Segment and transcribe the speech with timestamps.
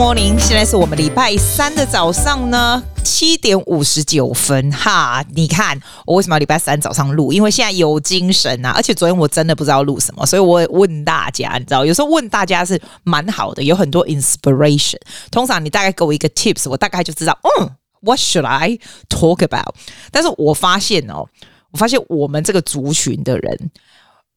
[0.00, 5.22] morning，现在是我们礼拜三的早上呢，七点五十九分哈。
[5.34, 7.34] 你看我为什么要礼拜三早上录？
[7.34, 14.96] 因为现在有精神啊，而且昨天我真的不知道录什么，所以我也问大家，你知道，有时候问大家是蛮好的，有很多 inspiration。
[15.30, 18.78] 通常你大概给我一个 tips，我大概就知道，嗯，what should I
[19.10, 19.74] talk about？
[20.10, 21.26] 但是我发现哦，
[21.72, 23.70] 我发现我们这个族群的人，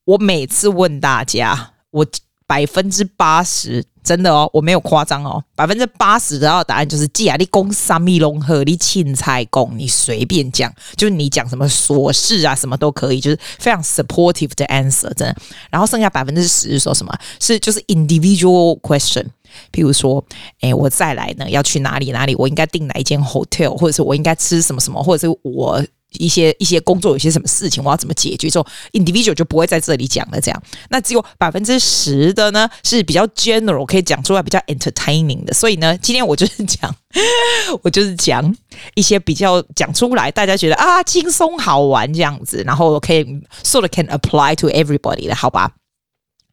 [0.03, 2.05] 我每次问大家，我
[2.45, 3.85] 百分之八十。
[4.03, 15.35] 真的哦，我没有夸张哦，百分之八十的答案就是：既然你讲三米龙和你青菜讲，你随便讲，就是你讲什么琐事啊，什么都可以，就是非常 supportive 的 answer，真的。
[15.69, 17.17] 然后剩下百分之十是说什么？
[17.39, 19.25] 是就是 individual question，
[19.71, 20.23] 譬如说，
[20.59, 22.35] 哎，我再来呢，要去哪里哪里？
[22.35, 25.83] 我应该订哪一间 hotel，或者是我应该吃什么什么，或者是我。
[26.19, 28.49] 一些一些工作有些什么事情，我要怎么解决？
[28.49, 30.39] 之后 individual 就不会在这里讲了。
[30.39, 35.53] 这样，那只有百分之十的呢是比较 general，可以讲出来比较 entertaining 的。
[35.53, 36.95] 所以呢， 今天我就是讲，
[37.83, 38.55] 我就是讲
[38.95, 43.23] 一些比较讲出来，大家觉得啊轻松好玩这样子，然后可以
[43.63, 45.71] sort of can apply to everybody 的，好吧？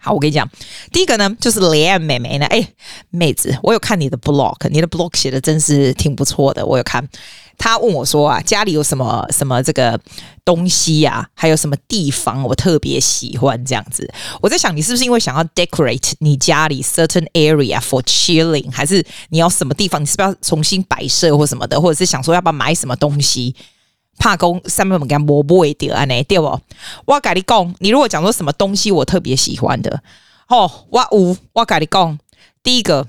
[0.01, 0.49] 好，我跟你讲，
[0.93, 2.67] 第一个呢就是 Liam 妹妹呢，哎，
[3.11, 7.07] 妹子，我有看你的 blog，你的 blog 写的真是挺不错的，我有看。
[7.59, 10.01] 他问我说啊，家里有什么什么这个
[10.47, 11.29] 东西呀、啊？
[11.35, 14.11] 还有什么地方我特别喜欢这样子？
[14.41, 20.01] 我在想，你是不是因为想要 decorate 你家里 certain area for chilling，还是你要什么地方？
[20.01, 21.79] 你是不是要重新摆设或什么的？
[21.79, 23.55] 或者是想说要不要买什么东西？
[24.21, 26.05] 怕公上面我们讲摸不会掉啊？
[26.05, 26.61] 呢对不？
[27.07, 30.03] 我跟你讲，你如果讲说什么东西我特别喜欢的，
[30.49, 32.19] 哦，我有我跟你讲，
[32.63, 33.09] 第一个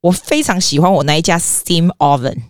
[0.00, 2.42] 我非常喜欢我那一家 steam oven。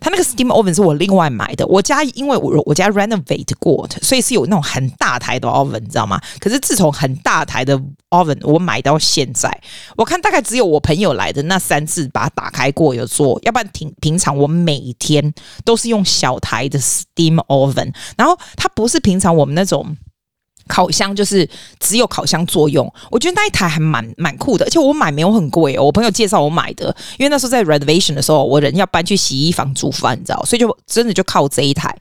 [0.00, 6.20] 它那个 steam oven 是我另外买的，我家因为我我家 renovate 过，所以是有那种很大台的 oven，你知道吗？
[6.40, 7.78] 可是自从很大台的
[8.10, 9.50] oven 我买到现在，
[9.96, 15.32] 我看大概只有我朋友来的那三次把它打开过有做，要不然平平常我每天
[15.64, 19.96] 都是用小台的 steam oven，然后它不是平常我们那种。
[20.68, 21.48] 烤箱就是
[21.80, 31.92] 只有烤箱作用，我觉得那一台还蛮蛮酷的，而且我买没有很贵哦，我朋友介绍我买的，因为那时候在 renovation 的时候，我人要搬去洗衣房煮饭，你知道，所以就真的就靠这一台。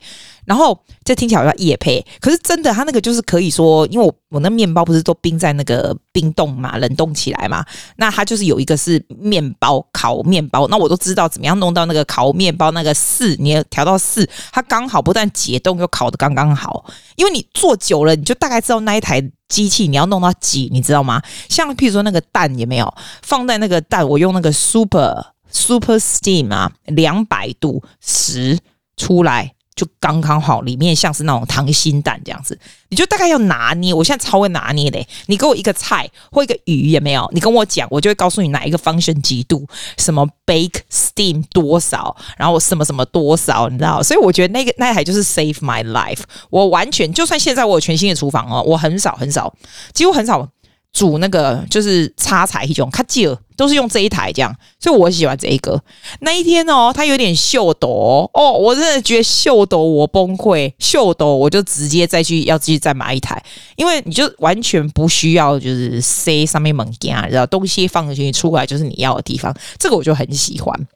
[0.48, 7.66] 然后这听起来好像业配，可是真的，它那个就是可以说，因为我我那面包不是都冰在那个冰冻嘛，冷冻起来嘛，
[7.98, 16.86] 那它就是有一个是面包烤面包，那我都知道怎么样弄到那个烤面包那个四，你要调到四，它刚好不但解冻又烤得刚刚好，
[17.18, 21.22] 因为你做久了，你就大概知道那一台机器你要弄到几，你知道吗？
[21.50, 28.58] 像譬如说那个蛋有没有放在那个蛋，我用那个 super super steam 啊，两百度十
[28.96, 29.57] 出来。
[29.78, 33.94] 就刚刚好，里面像是那种溏心蛋这样子，你就大概要拿捏。
[33.94, 37.30] 我现在超会拿捏的，你给我一个菜或一个鱼有没有？
[37.32, 39.66] 你跟我讲，我就会告诉你哪一个 function 几度，
[39.98, 44.02] 什么 bake steam 多少，然后什么什么多少，你知道？
[44.02, 46.22] 所以我觉得那个那台就是 save my life。
[46.50, 49.54] 我完全就算现在我有全新的厨房哦，我很少很少，
[49.94, 50.50] 几乎很少。
[50.94, 55.80] 煮那个就是插彩一种，卡吉尔都是用这一台这样，所以我喜欢这一个。
[56.22, 63.42] 那一天哦，它有点秀逗哦，我真的觉得秀逗我崩溃，秀逗我就直接再去要继续再买一台，
[63.76, 70.88] 因为你就完全不需要就是塞上面猛加，然后东西放进去出来就是你要的地方，这个我就很喜欢。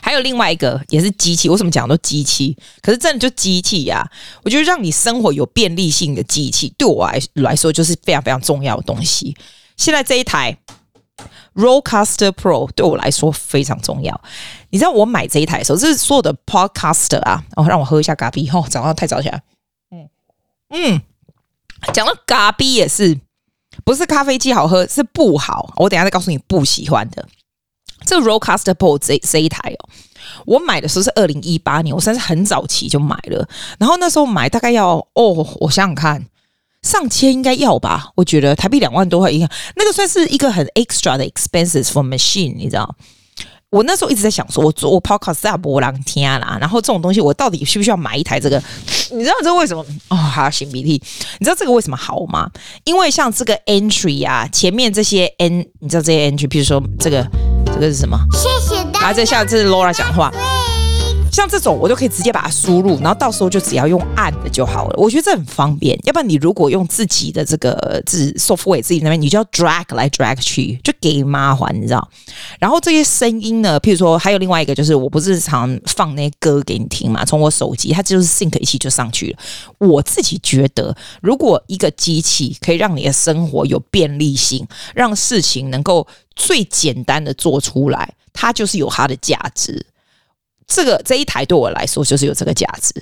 [0.00, 2.56] 还有另外一个也是机器，为什么讲都机器？
[2.82, 4.10] 可是真的就机器呀、啊！
[4.44, 9.36] 我觉得让你生活有便利性的机器，对我来来说就是非常非常重要的东西。
[9.76, 10.56] 现在这一台
[11.54, 14.20] Rodecaster Pro 对我来说非常重要。
[14.70, 18.48] 你知道我买这一台的时候，这是所有的 Podcaster 啊，哦，让我喝一下咖啡。
[18.52, 19.42] 哦，早上太早起来，
[19.90, 20.08] 嗯
[20.70, 21.02] 嗯，
[21.92, 23.18] 讲到咖啡也是，
[23.84, 25.72] 不是咖啡机好喝，是不好。
[25.76, 27.26] 我等下再告诉你不喜欢的。
[28.04, 29.88] 这 Rodecaster Pro 这这一台哦，
[30.46, 33.48] 我买的时候是二零一八年，我算是很早期就买了。
[33.78, 36.26] 然后那时候买大概要哦，我想想看，
[36.82, 38.10] 上千应该要吧？
[38.16, 42.94] 我觉得台币两万多块应该，那个算是一个很 extra 的 expenses for machine，你知道？
[43.70, 48.60] 我那时候一直在想说，我做我 podcast 在波浪听啦，然后这种东西我到底需不需要买一台这个？
[49.12, 49.86] 你知道这为什么？
[50.08, 51.00] 哦，还要擤鼻涕。
[51.38, 52.50] 你知道这个为什么好吗？
[52.82, 57.24] 因为像这个 entry 啊，前面这些 n，你知道这些 entry，比如说这个。
[57.74, 58.18] 这个是什么？
[58.32, 59.06] 谢谢大家。
[59.06, 60.30] 啊，这下这是 Laura 讲话。
[61.40, 64.94] 像这种我都可以直接把它输入，然后到时候就只要用按的就好了。
[64.98, 65.98] 我觉得这很方便。
[66.04, 72.06] 要不然你如果用自己的这个自 software 自己那边，你就要 drag 来 drag 去，就给麻烦，你知道？
[72.58, 79.38] 然后这些声音呢，譬如说还有另外一个，就是我不是常放那些歌给你听嘛，从我手机它就是 sync 一起就上去了。
[79.78, 88.12] 我自己觉得，如果一个机器可以让你的生活有便利性，让事情能够最简单的做出来。
[88.34, 89.86] 它就是有它的价值。
[90.70, 92.94] 这个这一台对我来说就是有这个价值。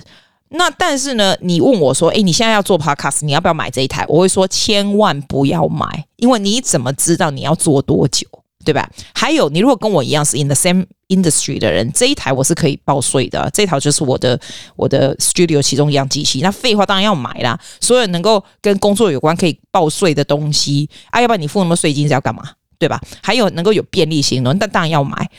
[0.49, 4.03] 那但是呢，你问我说，诶，你现在要做 podcast，你要不要买这一台？
[4.09, 5.85] 我会说，千万不要买，
[6.15, 8.25] 因为你怎么知道你要做多久，
[8.65, 8.89] 对吧？
[9.13, 14.39] 还有，你如果跟我一样是 in the same industry 的人，这一台我是可以报税的，这一台就是我的
[14.75, 16.41] 我的 studio 其中一样机器。
[16.41, 22.41] 那废话当然要买啦，所有能够跟工作有关可以报税的东西啊，要不然你付那么税金是要干嘛？
[22.79, 22.99] 对吧？
[23.21, 25.29] 还有能够有便利性的，那当然要买。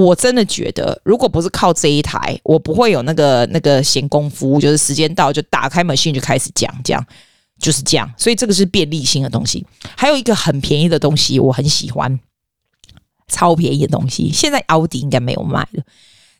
[0.00, 7.06] 我真的觉得，如果不是靠这一台，我不会有那个那个闲工夫，就是时间到就打开 machine 就开始讲，这样
[7.58, 8.12] 就是这样。
[8.16, 9.64] 所以这个是便利性的东西。
[9.96, 12.18] 还有一个很便宜的东西，我很喜欢，
[13.28, 15.84] 超便宜的东西，现在奥迪应该没有卖了。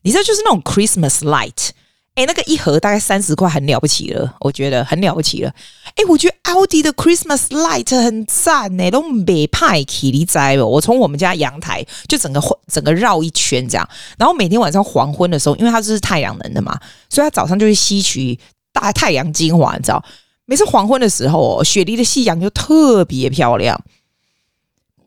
[0.03, 1.71] 你知道，就是那种 Christmas light。
[2.15, 5.53] 哎，那个一盒大概三十块，很了不起了，我觉得很了不起了。
[5.97, 10.67] 哎，我觉得奥迪的 Christmas Light 很赞呢，都美派气力在哦。
[10.67, 16.79] 我从我们家阳台就整个整个绕一圈这样，然后每天晚上黄昏的时候，因为它是太阳能的嘛，
[17.11, 18.39] 所以它早上就会吸取
[18.73, 20.05] 大太阳精华，你知道，
[20.47, 23.81] 每次黄昏的时候，雪梨的夕阳就特别漂亮。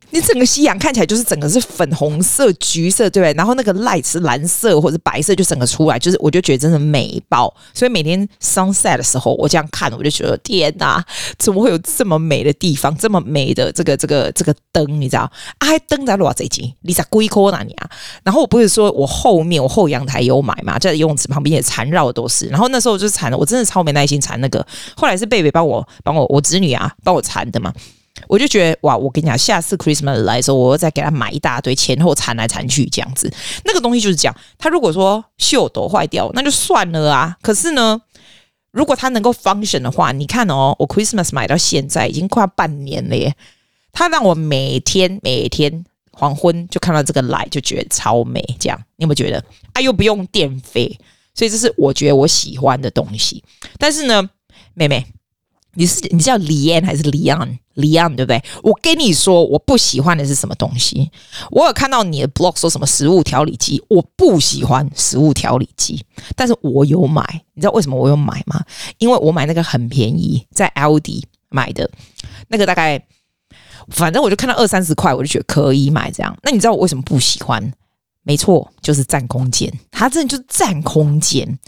[0.09, 3.33] 你整个夕阳看起来就是整个是粉红色、橘色，对不对？
[3.33, 7.54] 然后那个 light 是蓝色或者白色，就整个出来，就是我就觉得真的美爆。
[7.74, 11.04] 所以每天 sunset 的时候，我这样看，我就觉得天哪，
[11.38, 14.86] 怎么会有这么美的地方，这么美的这个这个这个灯？
[15.00, 15.30] 你知道？
[15.57, 16.74] 啊，灯在偌济钱？
[16.81, 17.89] 你在龟壳哪里啊？
[18.24, 22.48] 然后我不是说我后面我后阳台有买嘛，在游泳池旁边也缠绕的都是。
[22.48, 24.65] 然后那时候我就缠了，我真的超没耐心缠那个。
[24.95, 27.74] 后来是贝贝帮我帮我我侄女啊帮我缠的嘛。
[28.28, 33.31] 我就觉得哇，我跟你讲，下次 Christmas 来的时候，我再给他买一大堆，前后缠来缠去这样子。
[33.64, 37.38] 那个东西就是这样，他如果说秀都坏掉，那就算了啊。
[37.42, 38.02] 可是呢，
[38.72, 43.36] 如果它能够 function 的话，你看哦，我 Christmas 买到现在已经快半年了耶。
[43.92, 48.44] 它让我每天每天黄昏就看到这个 light，就觉得超美。
[48.60, 49.44] 这样你有没有觉得？
[49.74, 51.00] 啊，又不用电费，
[51.34, 53.44] 所以这是我觉得我喜欢的东西。
[53.78, 54.30] 但是呢，
[54.74, 55.06] 妹妹。
[55.77, 57.59] 你是你叫李安还是李安？
[57.75, 58.44] 李安对不对？
[58.63, 61.12] 我跟你说，我不喜欢的是什么东西？
[61.51, 66.03] 我有看到你的 blog 说什么食物调理机，我不喜欢食物调理机，
[66.35, 67.24] 但是我有买。
[67.53, 68.59] 你知道为什么我有买吗？
[68.97, 71.88] 因为我买那个很便宜，在 Aldi 买的，
[72.47, 73.00] 那个大概，
[73.89, 76.35] 反正我就看到二三十块，我就觉得可以买这样。
[76.41, 77.71] 那你知道我为什么不喜欢？
[78.23, 81.59] 没错，就是占空间，它真的就是占空间。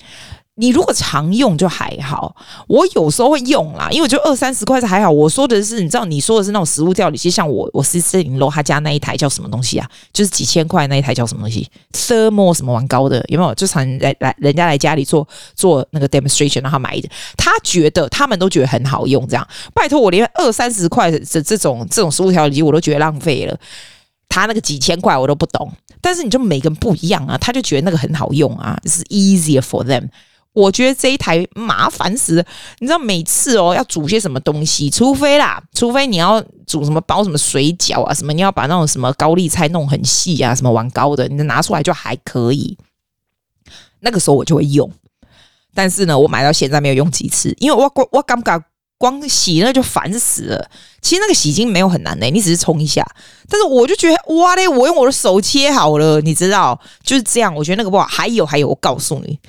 [0.59, 2.35] 你如果常用就还好，
[2.67, 5.09] 我有时候会用啦，因为我觉得二三十块是还好。
[5.09, 9.89] 我说的是，你知道你说的是那种食物调理器，像我我四四零楼他家那一台叫什么东西啊？
[10.11, 13.55] 就是几千块那一台叫什么东西？Thermo 什么玩高的有没有？
[13.55, 15.25] 就常来来人家来家里做
[15.55, 17.09] 做那个 demonstration，让他买的。
[17.37, 23.57] 他觉得他们都觉得很好用，这样拜托我连二三十块的这种这种食物调理机我都觉得浪费了。
[24.27, 25.71] 他那个几千块我都不懂，
[26.01, 30.09] 但是你就每个人不一样啊，他就觉得那个很好用啊，是 easier for them。
[30.53, 32.45] 我觉得这一台麻烦死了，
[32.79, 42.77] 你知道每次哦要煮些什么东西，除非啦，除非你要煮什么包什么水饺啊什么，你要把那种什么高丽菜弄很细啊，什么碗高的，你拿出来就还可以。
[44.01, 44.91] 那个时候我就会用，
[45.73, 48.63] 但是呢，我买到现在没有用几次，因为我我我刚刚
[48.97, 50.69] 光洗那就烦死了。
[51.01, 53.05] 其实那个洗衣精没有很难的，你只是冲一下，
[53.47, 57.53] 但是我就觉得哇嘞，我用我的手切好了，你知道就是这样。
[57.55, 58.05] 我觉得那个不好。
[58.05, 59.39] 还有还有，我告诉你。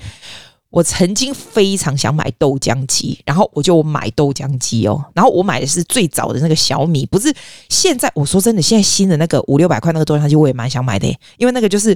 [0.71, 5.03] 我曾经非常想买豆浆机，然后我就买豆浆机哦。
[5.13, 7.31] 然后我买的是最早的那个小米，不是
[7.69, 8.09] 现在。
[8.15, 11.95] 我说真的，现在新的那个五六百块那个豆浆机，我也蛮想买的，因为那个就是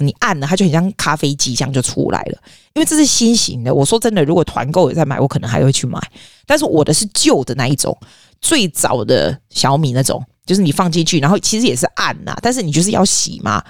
[0.00, 2.38] 你按了，它就很像咖啡机这样就出来了。
[2.74, 3.72] 因为这是新型的。
[3.72, 6.00] 我说真的，如果团购也在买，我可能还会去买。
[6.44, 7.96] 但是我的是旧的那一种，
[8.40, 13.64] 最早的小米那种，就是你放进去，然后其实也是按呐，但是你就是要洗嘛。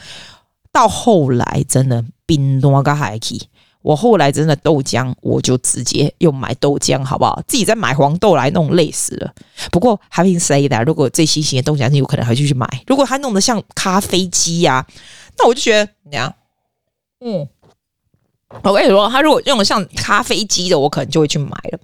[0.73, 3.43] 到后来真的冰多个海气。
[3.83, 7.41] 我后来真的豆浆，我就直接又买豆浆，好不好？
[7.47, 9.33] 自己再买黄豆来弄，累死了。
[9.71, 12.69] 不过 having said that，如果最新型的豆浆机，有可能还会去买。
[12.87, 14.85] 如果它弄得像咖啡机呀、
[15.39, 16.35] 那我就觉得，你看，
[17.21, 17.49] 嗯，
[18.63, 21.79] 我跟你说，它如果用得像咖啡机的，我可能就会去买了。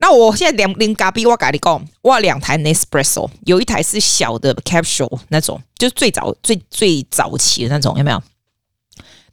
[0.00, 8.20] 那我现在两零咖啡，我跟你讲，我两台 Nespresso，有一台是小的 capsule 那种，就是最早最最早期的那种，有没有？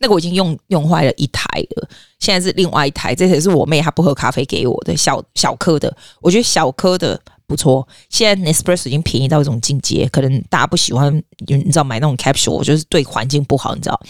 [0.02, 1.88] 那个我已经用用坏了一台了，
[2.20, 7.88] 现在是另外一台，这台是我妹她不喝咖啡给我的小小颗的，我觉得小颗的不错。
[8.10, 11.16] 现在 Nespresso 已经便宜到一种境界，可能大家不喜欢，
[11.46, 14.02] 你知道买那种 capsule，我觉得对环境不好，你知道？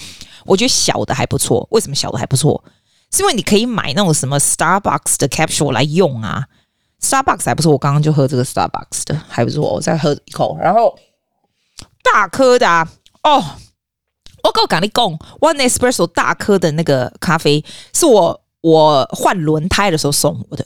[0.46, 2.64] 我觉得小的还不错，为什么小的还不错？
[3.12, 6.46] 是因为你可以买那种什么 Starbucks 的 capsule 来用啊
[7.02, 10.98] ，Starbucks 还不错，我刚刚就喝这个 Starbucks 的还不错，我再喝一口，然后
[12.02, 12.90] 大颗的啊，
[13.24, 13.44] 哦。
[14.44, 15.06] 我告诉你讲
[15.40, 20.66] ，One Espresso 大颗的那个咖啡是我我换轮胎的时候送我的。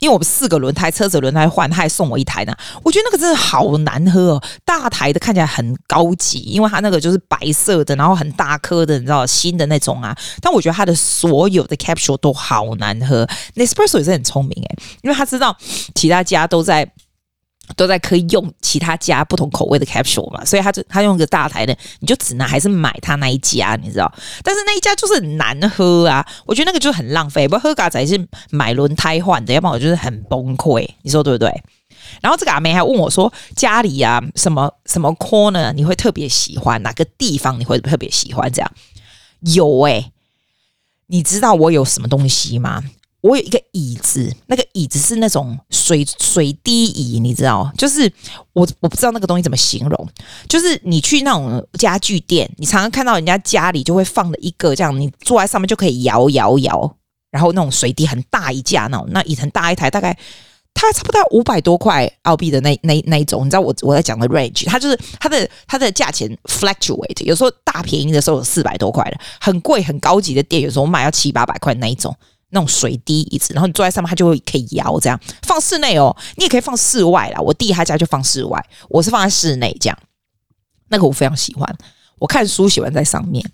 [0.00, 2.54] 因为我们四个轮胎，车子轮胎换，他还送我一台呢。
[2.82, 10.14] 我觉得那个真的好难喝哦，大台的看起来很高级，因为它那个就是白色的，然后很大颗的，你知道新的那种啊。
[10.42, 13.24] 但我觉得它的所有的 capsule 都好难喝。
[13.54, 15.56] Nespresso 也是很聪明诶，因为他知道
[15.94, 16.92] 其他家都在。
[17.76, 24.12] 都在可以用其他家不同口味的 capsule 嘛，所以他就他用个大台的，你就只能还是买他那一家，你知道？
[24.42, 27.48] 但是那一家就是难喝啊，我觉得那个就很浪费。
[27.48, 31.50] 不喝咖仔是买轮胎换的，要不然我就是很崩溃，你说对不对？
[32.20, 37.58] 然后这个阿妹还问我说，家里啊什么什么 corner 你会特别喜欢哪个地方？
[37.58, 38.70] 你会特别喜欢这样？
[39.40, 40.12] 有诶、
[41.06, 42.82] 你知道我有什么东西吗？
[43.24, 47.72] 我有一个椅子，那个椅子是那种水水滴椅，你知道？
[47.74, 48.12] 就是
[48.52, 50.08] 我我不知道那个东西怎么形容。
[50.46, 56.96] 就是你去那种家具店，你常常看到人家家里就会放了一个这样，你坐在上面就可以摇摇摇，
[57.30, 60.14] 然后那种水滴很大一架那种，那椅子很大一台，大概
[60.74, 72.14] 它差不多五百多块澳币的那那那一种，你知道我我在讲的 range，它就是它的它的价钱 fluctuate，有时候大便宜的时候有四百多块的，很贵很高级的店，有时候我买要七八百块那一种。
[72.54, 77.40] 那种水滴椅子，然后你坐在上面，它就会可以摇，这样放室内哦，你也可以放室外啦。
[77.40, 79.98] 我弟他家就放室外，我是放在室内这样。
[80.88, 81.76] 那个我非常喜欢，
[82.18, 83.44] 我看书喜欢在上面，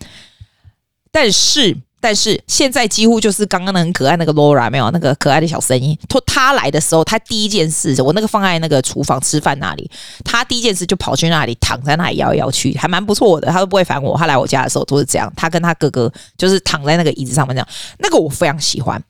[1.10, 1.76] 但是。
[2.02, 5.96] 但是现在几乎就是刚刚那很可爱那个 Laura 没有那个可爱的小声音。
[6.08, 9.90] 他他来的时候，他第一件事，我那个放在那个厨房吃饭那里，
[10.24, 13.48] 他第一件事就跑去那里躺在那里摇来摇去，还蛮不错的。
[13.48, 14.16] 他都不会烦我。
[14.16, 15.30] 他来我家的时候都是这样。
[15.36, 17.68] 他跟他哥哥就是躺在那个椅子上面这样。
[17.98, 19.02] 那个我非常喜欢。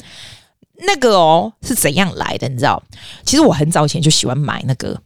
[0.78, 2.48] 那个哦是怎样来的？
[2.48, 2.82] 你知道？
[3.24, 5.00] 其实我很早以前就喜欢买那个，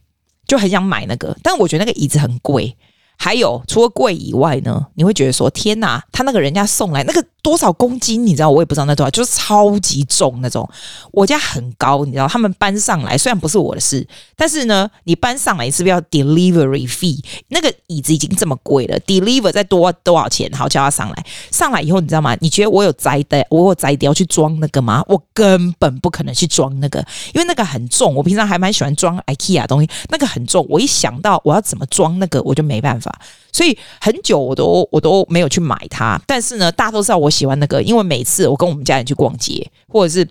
[0.47, 2.75] 就很想买那个，但我觉得那个椅子很贵。
[3.17, 7.23] 还有除了贵以外呢，你会觉得说天哪，他那个人家送来那个。
[7.45, 8.25] 多少公斤？
[8.25, 10.67] 你知道，我也不知道那多少，就是超级重那种。
[11.11, 14.03] 我家很高，你知道，他们搬上来虽然不是我的事，
[14.35, 17.23] 但是呢，你搬上来是不是要 delivery fee？
[17.49, 20.51] 那个椅子已经这么贵了，deliver 再多多少钱？
[20.53, 21.25] 好，叫他上来。
[21.51, 22.35] 上来以后，你知道吗？
[22.41, 23.45] 你觉得我有摘的？
[23.51, 25.03] 我有摘的要去装那个吗？
[25.07, 26.97] 我根本不可能去装那个，
[27.35, 28.15] 因为那个很重。
[28.15, 30.65] 我平常还蛮喜欢装 IKEA 东西，那个很重。
[30.67, 33.15] 我一想到我要怎么装那个，我就没办法。
[33.51, 36.19] 所以很久我都我都没有去买它。
[36.25, 37.31] 但是呢，大家都知道我。
[37.35, 40.27] 喜欢那个，因为每次我跟我们家人去逛街，或者是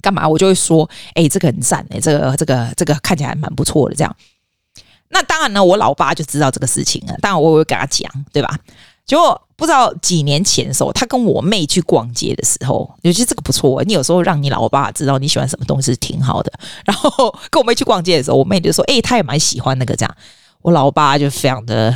[0.00, 4.16] 干嘛，我就会说：“哎、这个很赞哎，这个这个这个看起来还蛮不错的。”这样，
[5.08, 7.14] 那当然呢，我老爸就知道这个事情了。
[7.20, 8.56] 当然，我也会跟他讲，对吧？
[9.04, 13.82] 结果不知道几年前的时候，他跟我妹去逛街的时候，尤其这个不错。
[13.84, 16.52] 你有时候让你老爸知道你喜欢什么东西是挺好的。
[16.84, 20.16] 然后跟我妹去逛街的时候，我妹就说：“哎、欸，他也蛮喜欢那个。”这样，
[20.62, 21.94] 我老爸就非常的。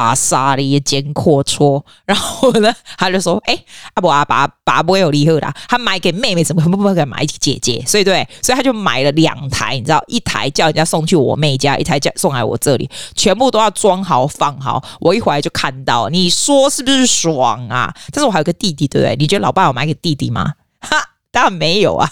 [0.00, 3.64] 阿沙的一肩阔搓，然后呢， 他就说：“哎、
[3.94, 7.84] 阿伯阿爸爸不会有礼物的，他买给妹妹，怎么不不给买给姐姐？
[7.86, 14.82] 所以对，所以他就买了两台，你知道，一台叫人家送去我妹家，一台叫送来我这里，全部都要装好放好。
[15.00, 17.94] 我一回来就看到，你说是不是爽啊？
[18.12, 19.16] 但是我还有个弟弟，对不对？
[19.16, 20.54] 你觉得老爸有买给弟弟吗？
[20.80, 20.96] 哈，
[21.30, 22.10] 当然没有啊，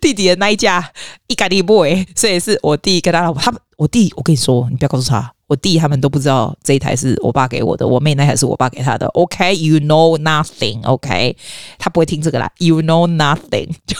[0.00, 0.90] 弟弟的那一架
[1.28, 9.06] 一咖喱 boy，所以是我弟跟他老婆，他我弟，我跟你说，你不要告诉他。”我弟他们都不知道这一台是我爸给我的，我妹那台是我爸给他的。
[9.08, 10.82] OK，you know nothing。
[10.84, 11.36] OK，
[11.78, 12.50] 他不会听这个啦。
[12.58, 13.68] You know nothing。
[13.86, 13.96] 就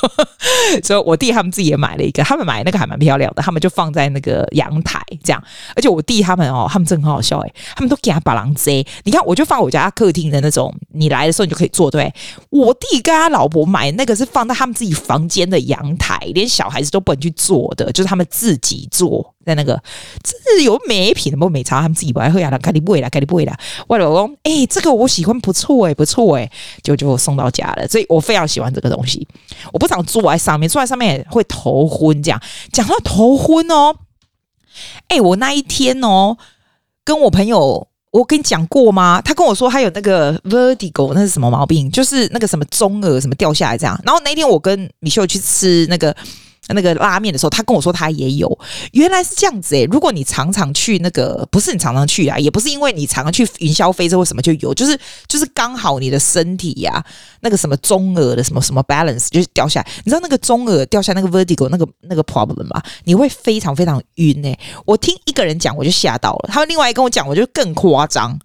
[0.83, 5.43] 所以，我弟他们自己也买了一个，他们买那个还蛮漂亮的，他们就放在那个阳台这样。
[5.77, 8.71] 而且我弟他们哦，他们真的很好笑诶，他们都给他把狼遮。
[9.03, 11.91] 你看，我就放我家客厅的那种，你来的时候你就可以坐。
[11.91, 12.13] 对，
[12.51, 19.34] 我弟跟他老婆买那个是放在他们自己房间的阳台，连小孩子都不能去坐的，就是他们自己坐。
[19.45, 19.81] 在那个，
[20.23, 23.57] 这是有美品的，不美茶，他们自己不爱喝呀，赶紧不会了，赶紧不会了。
[23.87, 26.51] 我老公，哎，这个我喜欢，不错哎，不错哎，
[26.83, 29.27] 就就送到家了，所以我非常喜欢这个东西。
[29.73, 32.23] 我不想坐在上面，坐在上面也会头昏。
[32.23, 32.41] 这样
[32.73, 33.95] 讲到头昏哦，
[35.09, 36.37] 哎，我那一天哦，
[37.05, 39.21] 跟我朋友，我跟你讲过吗？
[39.23, 41.91] 他跟我说他有那个 vertigo，那是什么毛病？
[41.91, 44.01] 就是那个什么中耳什么掉下来这样。
[44.05, 46.15] 然后那一天我跟米秀去吃那个。
[46.69, 48.59] 那个拉面的时候，他跟我说他也有，
[48.93, 57.05] 原来是这样子诶、如果你常常去那个，不是你常常去啊，也不是因为你常常去云霄飞车或什么就有，就是就是刚好你的身体呀、
[57.41, 59.87] 那个什么中耳的什么什么 balance 就是掉下来。
[60.05, 62.83] 你知道那个中耳掉下那个 vertigo 那个那个 problem 吗？
[63.05, 68.39] 你会非常非常晕诶、我听一个人讲我就吓到了，他们另外一跟我讲我就更夸张。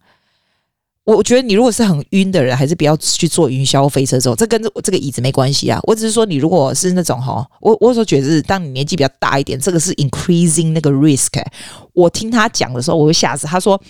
[1.16, 5.80] 我觉得你如果是很晕的人，还是不要去坐云霄飞车这种，这跟这这个椅子没关系啊。
[5.84, 11.44] 我只是说，你如果是那种哈，我我有时候觉得是，当你年纪比较大一点，这个是 increasing 那个 risk、
[11.94, 13.48] 我听他讲的时候，我会吓死。
[13.48, 13.82] 他说，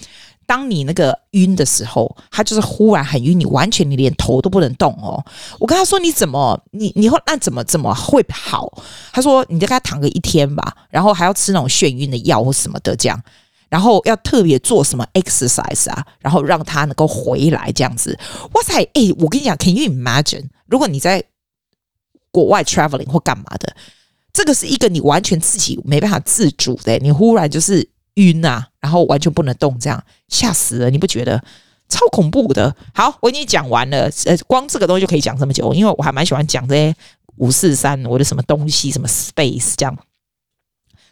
[0.46, 5.24] 当你那个晕的时候，他就是忽然很晕，你完全你连头都不能动哦。
[5.60, 8.72] 我跟他说你怎么你你会那怎么怎么会好？
[9.12, 13.22] 他说你就跟他躺个一天吧，然后还要吃那种眩晕的药或什么的这样，
[13.70, 18.18] 然后要特别做什么 exercise 啊，然后让他能够回来这样子。
[18.54, 20.50] 哇塞，哎，我跟你讲，Can you imagine？
[20.66, 21.24] 如果你在
[22.32, 23.76] 国外 traveling 或干嘛的，
[24.34, 27.90] 这个是一个你完全自己没办法自主的，你忽然就是。
[28.16, 31.42] 晕啊，然后完全不能动，这样吓死了，你不觉得
[31.88, 32.76] 超恐怖的？
[32.94, 36.94] 好，我已经讲完了，呃，光这个东西就可以讲这么久，因为我还蛮喜欢讲这些
[37.38, 39.98] 五四三我的什么东西，什么 space 这样。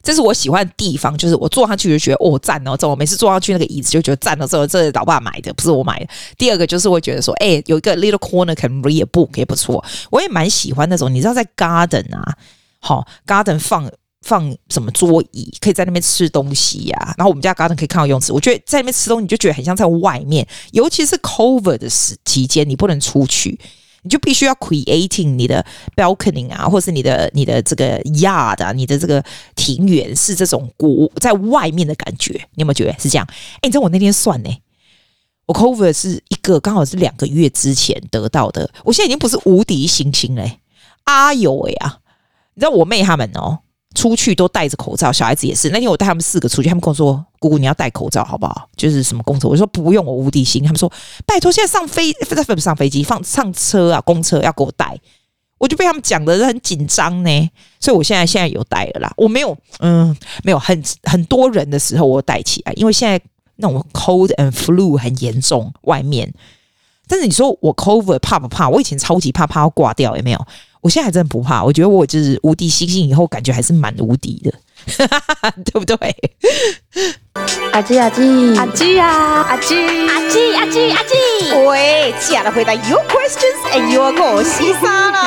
[0.07, 6.07] 这是我喜欢的地方，就是我坐上去就觉得哦赞哦，这我每次坐上去那个椅子就觉得赞哦，这这老爸买的，不是我买的。
[6.37, 12.37] 第二个就是会觉得说，哎，有一个 little corner can read a book 也不错，我也蛮喜欢那种，你知道在 garden 啊，
[12.79, 13.91] 好 garden 放。
[14.23, 18.33] 放什么桌椅，可以在那边吃东西呀、然后我们家 garden 可以看到泳池。
[18.33, 20.45] 我觉得在那边吃东西，你就觉得很像在外面。
[20.71, 23.57] 尤其是 cover 的时期间，你不能出去，
[24.03, 29.23] 你就必须要 creating 你的 balcony 啊，或是你的你的这个 yard 啊，你的这个
[29.55, 32.33] 庭园是这种国在外面的感觉。
[32.55, 33.27] 你有没有觉得是这样？
[33.55, 34.49] 哎，你知道我那天算呢，
[35.45, 40.59] 我 cover 是一个刚好是两个月之前得到的，我现在已经不是无敌星星嘞。
[41.03, 41.99] 啊哟喂啊！
[42.53, 43.59] 你知道我妹他们哦。
[43.95, 45.69] 出去都戴着口罩，小孩子也是。
[45.69, 50.63] 那天我带他们四个出去，他们跟我说：“姑姑，你要戴口罩好不好？”就是什么公车，我说不用，我无敌心。
[50.63, 50.91] 他们说
[51.25, 54.97] ：“拜托，现在上飞不上飞机，放上车啊，公车要给我戴。”
[55.59, 59.11] 我就被他们讲的很紧张呢，所以我现在现在有戴了啦。
[59.17, 63.19] 我没有，嗯，没有很很多人的时候我戴起来，因为现在
[63.55, 66.31] 那种 cold and flu 很严重，外面。
[67.07, 68.69] 但是你说我 cover 怕不怕？
[68.69, 70.47] 我以前超级怕，怕要挂掉，有没有？
[70.87, 74.53] 我现在还真不怕，我觉得我就是无敌星星，以后感觉还是蛮无敌的，
[75.65, 75.97] 对不对？
[77.73, 79.75] 阿基阿基阿基呀，阿基
[80.07, 81.13] 阿基阿基阿基，
[81.67, 84.73] 喂，接下来回答 Your questions and your 我西？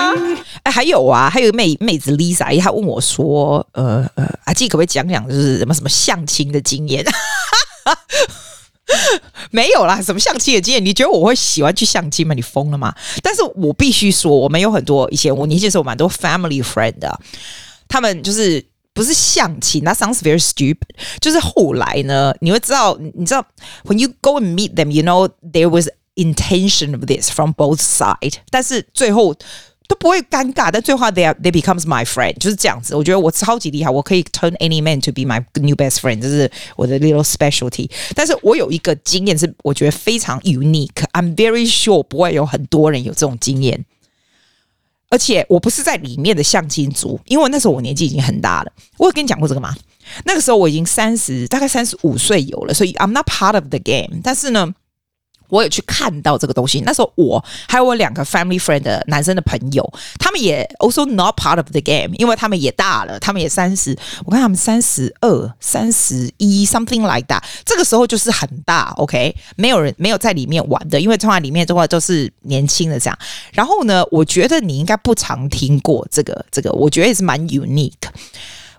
[0.64, 7.04] 哎，还有啊，还有妹妹子 Lisa，她问我说，呃呃，阿基可不可以讲讲，就是什么什么相亲的经验？
[9.50, 10.84] 没有啦，什么相亲的经验？
[10.84, 12.34] 你觉得我会喜欢去相亲吗？
[12.34, 12.94] 你疯了吗？
[13.22, 17.20] 但是我必须说，我们有很多以前我年轻时候蛮多 family friend 的，
[17.88, 20.76] 他们就是不是相亲，那 sounds very stupid。
[21.20, 23.46] 就是后来呢，你会知道，你知道
[23.84, 29.34] ，when you go and meet them，you know there was intention of this from both side，但是最后。
[29.90, 32.94] 都不会尴尬，但最后 they they becomes my friend，就是这样子。
[32.94, 37.90] 我觉得我超级厉害，我可以 turn any man to be my new best friend，这是我的 little specialty。
[38.14, 43.84] 但是我有一个经验是我觉得非常 unique，I'm very sure 不会有很多人有这种经验。
[45.08, 48.70] 而且我不是在里面的相亲组，因为那时候我年纪已经很大了。
[48.96, 49.74] 我有跟你讲过这个吗？
[50.24, 54.20] 那个时候我已经三十，大概三十五岁有了，所以 I'm not part of the game。
[54.22, 54.72] 但是呢。
[55.50, 67.42] 我有去看到这个东西，那时候我还有我两个 family friend 的男生的朋友，他们也 also not part of the game，因为他们也大了，他们也三十，我看他们三十二、三十一，something like that。
[67.64, 73.18] 这个时候就是很大，OK，没有人没有在里面玩的，因为通常里面的话都是年轻的这样。
[73.52, 77.92] 然后呢，我觉得你应该不常听过这个，这个我觉得也是蛮 unique。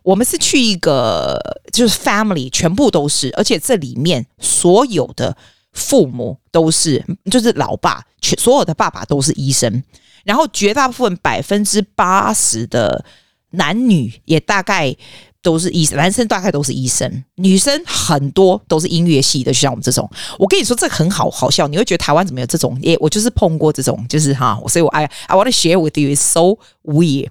[0.04, 1.38] 我们是去一个
[1.72, 5.36] 就是 family，全部都是，而且这里面所有的。
[5.74, 8.06] 父母都是，就是老爸，
[8.38, 9.84] 所有的爸爸都是医生，
[10.24, 13.06] 然后绝大部分百分之八十的
[13.52, 14.96] 男女也大概。
[15.44, 20.10] 都是医生，男生大概都是医生，女生很多都是音乐系的，就像我们这种。
[20.38, 22.78] 我跟你说，这很好好笑，你会觉得台湾怎么有这种？
[22.84, 26.16] 耶，我就是碰过这种，就是哈，所以我 I I want to share with you.
[26.16, 27.30] is so weird。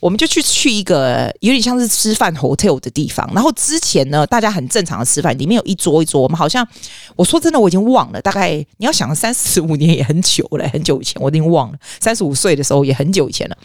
[0.00, 6.66] 我们就去去一个有点像是吃饭 hotel 的地方，然后之前呢，大家很正常的吃饭，里面有一桌一桌，我们好像
[7.16, 13.56] 我说真的，我已经忘了，大概你要想三十五年也很久了，很久以前我已经忘了，三十五岁的时候也很久以前了，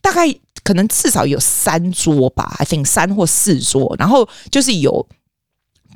[0.00, 0.34] 大概。
[0.66, 5.06] 可能至少有三桌吧，I think 三或四桌，然后就是有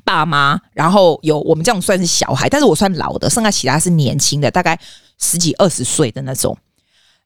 [0.05, 4.79] 爸妈，然后有我们这样算是小孩，但是我算老的，剩下其他是年轻的，大概
[5.19, 6.57] 十几二十岁的那种，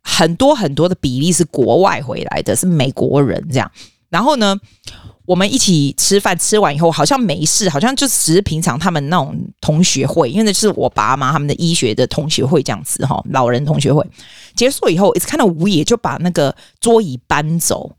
[0.02, 3.70] 很多很多的比例是国外回来的，是美国人这样，
[4.14, 4.56] 然后呢，
[5.26, 14.06] 我们一起吃饭，吃完以后好像没事，好像就只是平常他们那种同学会，因为那是我爸妈他们的医学的同学会这样子哈，老人同学会
[14.54, 17.90] 结束以后，it's kind of weird，就把那个桌椅搬走，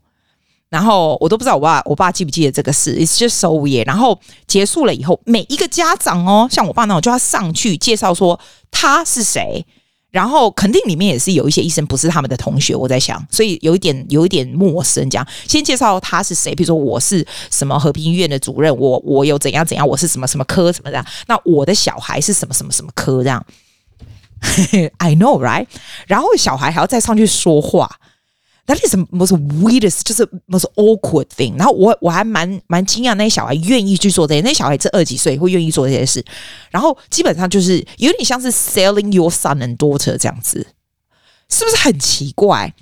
[0.70, 3.86] 然后我都不知道我爸我爸记不记得这个事，it's just so weird。
[3.86, 9.66] 然后结束了以后，每一个家长哦，像我爸那种就要上去介绍说他是谁。
[10.16, 15.06] 然后肯定里面也是有一些医生不是他们的同学，我在想，所以有一点有一点陌生。
[15.10, 23.44] 这样，先介绍他是谁，比如说我是什么和平医院的主任，我我有怎样怎样，我是什么什么科什么的，那我的小孩是什么什么什么科这样。
[24.96, 25.66] I know, right？
[26.06, 28.00] 然后小孩还要再上去说话。
[28.66, 29.30] That is the most
[29.62, 31.56] weirdest，就是 most awkward thing。
[31.56, 34.40] 然后我我还蛮蛮惊讶，那些小孩愿意去做这些。
[34.40, 36.24] 那些小孩这二十几岁会愿意做这些事。
[36.72, 40.66] 然后基本上就是有点像是 selling your son and daughter 这样子，
[41.48, 42.74] 是不是很奇怪？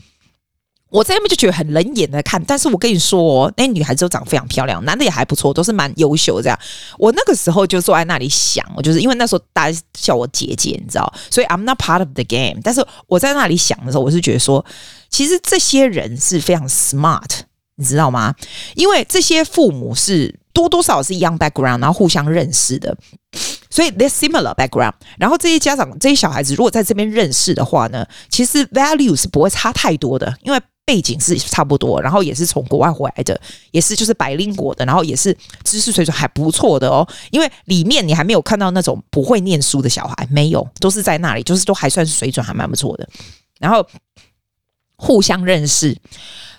[0.89, 2.43] 我在那边就觉得很冷眼的看。
[2.45, 6.59] 但是我跟你说，那女孩子都长得非常漂亮，男的也还不错，都是蛮优秀这样。
[6.99, 12.61] 我那个时候就坐在那里想，我就是因为那时候大家叫我姐姐，你知道，所以 I'm not part of the game。
[12.63, 14.65] 但是我在那里想的时候，我是觉得说。
[15.15, 17.43] 其实这些人是非常 smart，
[17.77, 18.35] 你知道吗？
[18.75, 22.97] 因为这些父母是多多少少是一样 background，然后互相认识的，
[23.71, 24.95] 所以 they similar background。
[25.17, 37.07] 然后这些家长、这些小孩子如果在这边认识的话呢，其实 value 是不会差太多的，因为背景是差不多，然后也是从国外回来的，也是就是百灵果的，然后也是知识水准还不错的哦。
[37.31, 43.09] 因为里面你还没有看到那种不会念书的小孩，没有，都是在那里，就是都还算是水准还蛮不错的。
[43.61, 43.87] 然后。
[45.05, 45.95] 互相认识，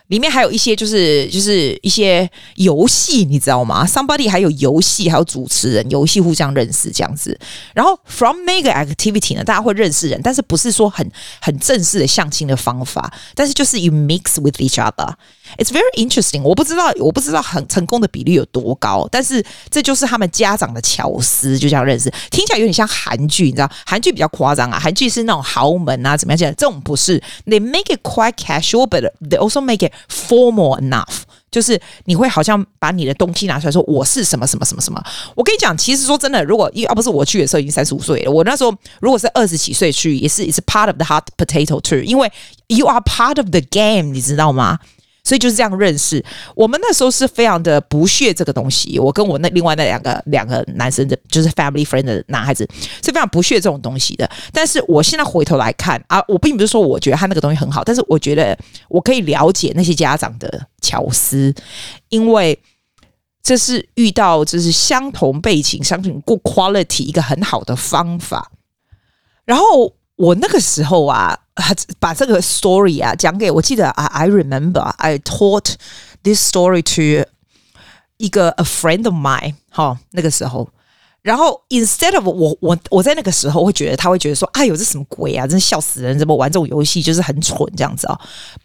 [0.07, 7.37] 里面还有一些就是就是一些游戏，你知道吗？Somebody 还有游戏，还有主持人，游戏互相认识这样子。
[7.73, 11.09] 然后 from 那个 activity 呢，大家会认识人，但是不是说很
[11.41, 15.13] 很正式的相亲的方法，但是就是 you mix with each other。
[15.57, 16.41] It's very interesting。
[16.41, 22.11] 我不知道，我不知道很成功的比例有多高，但是这就是他们家长的巧思，就这样认识。
[22.31, 23.69] 听起来有点像韩剧，你知道？
[23.85, 26.53] 韩剧比较夸张啊，韩剧是那种豪门啊，怎么样？
[26.55, 31.23] 这种不是，They make it quite casual，but they also make it formal enough。
[31.51, 35.01] 就是你会好像把你的东西拿出来说，我是什么什么什么什么。
[35.35, 42.29] 我跟你讲，其实说真的，如果要不是我去的时候已经三十五岁了，我那时候如果是二十几岁去，也是也是 part of the hot potato too，因为
[42.67, 44.79] you are part of the game，你知道吗？
[45.25, 46.23] 所以就是这样认识。
[46.55, 48.97] 我们那时候是非常的不屑这个东西。
[48.99, 52.65] 我跟我那另外那两个两个男生的，就是 family friend 的男孩子，
[53.03, 54.29] 是非常不屑这种东西的。
[54.53, 58.57] 但是我现在回头来看啊，我并不是说我觉得他那个东西很好，但是我觉得
[58.87, 61.53] 我可以了解那些家长的巧思，
[62.09, 62.57] 因为
[63.41, 68.51] 这是遇到就是相同背景、相同 good quality 一个很好的方法。
[69.43, 71.39] 然后我那个时候啊。
[71.99, 75.75] 把这个 story 啊讲给我，记得啊，I remember I taught
[76.23, 77.29] this story to
[78.17, 80.69] 一个 a friend of mine，哈，那个时候，
[81.21, 88.19] 然后 instead of 我我我在那个时候会觉得他会觉得说，哎呦，这什么鬼啊，真笑死人，怎么玩这种游戏就是很蠢这样子啊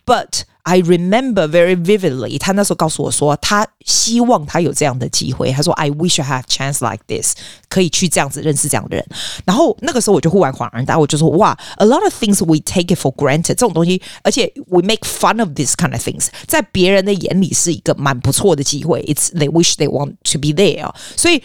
[0.05, 5.52] ，but I remember very vividly，他那时候告诉我说，他希望他有这样的机会。
[5.52, 7.36] 他说，I wish I have chance like this，
[7.70, 9.06] 可以去这样子认识这样的人。
[9.46, 16.02] 然后那个时候我就忽然恍然大悟，我就说，哇，a lot of things we take it for granted，这种东西，而且 we make fun of this kind of
[16.02, 19.04] things，在别人的眼里是一个蛮不错的机会。
[19.04, 21.44] It's they wish they want to be there，所以。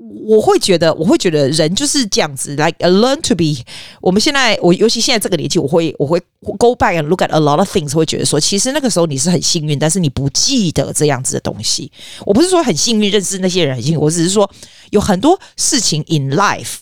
[0.00, 3.64] 我会觉得，我会觉得人就是这样子，like learn to be。
[4.02, 6.20] 我们现在，我尤其现在这个年纪，我会我会
[6.58, 11.90] go back and look at a lot of things，会觉得说，其实那个时候你是很幸运，但是你不记得这样子的东西。
[12.26, 14.50] 我不是说很幸运认识那些人很幸运，我只是说
[14.90, 16.76] 有很多事情 in life。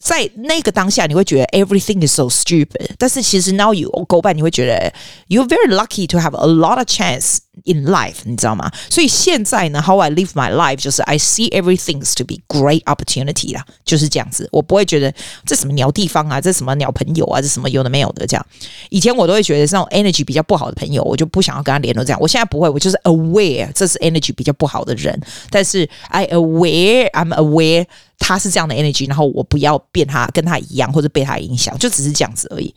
[0.00, 4.92] 在那个当下，你会觉得 everything is so stupid，但是其实 now you go back，你会觉得
[5.28, 8.71] you're very lucky to have a lot of chance In life，你知道吗？
[8.89, 14.47] 所以现在呢，how I live my life 就是 I see everything to be great opportunity 啦，就是这样子。
[14.51, 15.13] 我不会觉得
[15.45, 18.45] 这什么鸟地方啊，这什么鸟朋友啊，这什么有的没有的这样。
[18.89, 22.19] 以前我都会觉得这种 energy 比较不好的朋友，我就不想要跟他联络这样。
[22.19, 25.19] 我现在不会，我就是 aware 这是 energy 比较不好的人，
[25.49, 27.85] 但是 I aware I'm aware。
[28.21, 32.75] 他是这样的 energy，然后我不要变他跟他一样，或者被他影响，就只是这样子而已。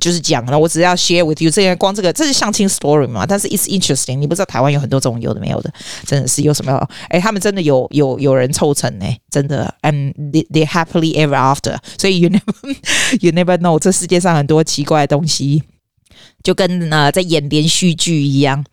[0.00, 1.50] 就是讲了，我只要 share with you。
[1.50, 3.26] 这些光这个这是相亲 story 嘛？
[3.26, 4.16] 但是 it's interesting。
[4.16, 5.70] 你不知道台湾有很多这种有的没有的，
[6.06, 6.88] 真的是有什么？
[7.08, 9.74] 哎，他们真的有有有人凑成呢，真的。
[9.82, 11.76] And they they happily ever after。
[11.98, 12.76] 所以 you never
[13.20, 15.62] you never know，这世界上很多奇怪的东西，
[16.42, 18.64] 就跟呃在演连续剧一样。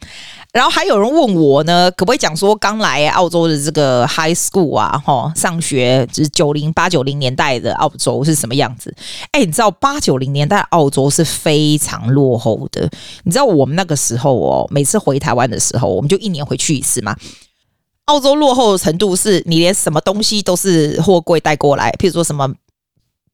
[0.51, 8.95] 然后还有人问我呢，可不可以讲说刚来澳洲的这个 high school 啊，哈，上学就是九零八九零年代的澳洲是什么样子？
[9.31, 12.87] 哎，你知道八九零年代澳洲是非常落后的。
[13.23, 17.15] 你知道我们那个时候哦，每次回台湾的时候，我们就一年回去一次嘛。
[18.05, 22.47] 澳洲落后的程度是你连什么东西都是货柜带过来，譬如说什么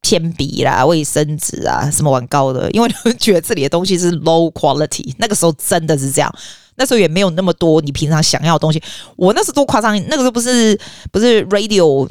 [0.02, 5.14] 铅笔啦、卫生纸啊、什么玩高的，因为他们觉得这里的东西是 low quality。
[5.18, 6.34] 那个时候真的是这样。
[6.76, 8.82] 那时候也没有那么多你平常想要的东西。
[9.16, 10.78] 我那时候多夸张，那个时候不是
[11.12, 12.08] 不是 radio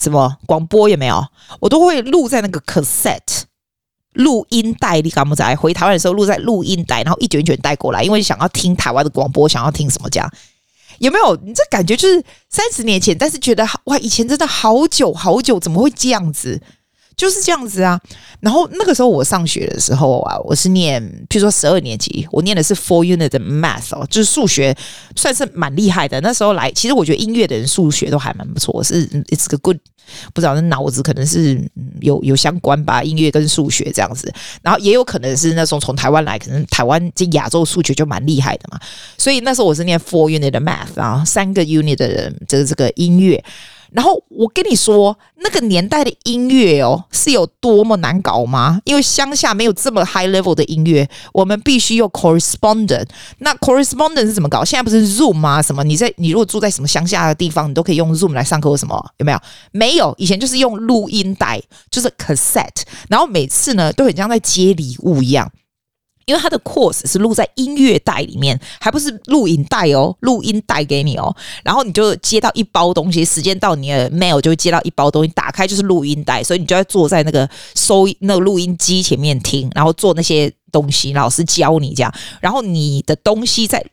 [0.00, 1.22] 什么广播也没有，
[1.60, 3.42] 我都会录在那个 cassette
[4.14, 10.32] 录音带，你敢不在回台湾的时候录在录音带，然后一卷一卷带过来，因为想要听台湾的广播，想要听什么这样。
[10.98, 11.36] 有没有？
[11.44, 16.58] 你这感觉就是三十年前，但是觉得哇，以前真的好久好久，怎么会这样子？
[17.16, 18.00] 就是这样子啊。
[18.40, 24.76] 然后那个时候我上学的时候啊，我是念，譬如说十二年级，我念的是 four unit 的 math 哦，就是数学
[25.16, 26.20] 算是蛮厉害的。
[26.20, 29.78] 那时候来，其实我觉得音乐的人数学都还蛮不错，是 it's a good。
[30.32, 31.60] 不知道那脑子可能是
[32.00, 38.78] 有有相关吧，音乐跟数学这样子，然后也有可能是那种从台湾来，可能台湾这亚洲数学就蛮厉害的嘛，
[39.18, 43.42] 所以那时候我是念 four unit 的 math 啊，三个 unit 的人，这个这个音乐。
[43.92, 48.80] 然后我跟你说，那个年代的音乐哦，是有多么难搞吗？
[48.84, 53.06] 因为乡下没有这么 high level 的音乐，我们必须用 correspondent。
[53.38, 54.64] 那 correspondent 是怎么搞？
[54.64, 55.60] 现在不是 Zoom 啊？
[55.62, 55.84] 什么？
[55.84, 59.04] 你在你如果住在什么乡下的地方，你都可以用 Zoom 来上课，或什么？
[59.18, 59.38] 有没有？
[59.72, 60.14] 没有。
[60.18, 65.50] 以前就是用录音带，就是 cassette，然后每次呢都很像在接礼物一样。
[66.26, 71.34] 因为他的 course 是录在音乐带里面，还不是录影带哦，录音带给你哦，
[71.64, 83.84] 然后你就接到一包东西，时间到你的 mail 就会接到一包东西，打开就是录音带，所以你就要坐在那个收那个录音机前面听，然后做那些东西，老师教你这样，然后你的东西在。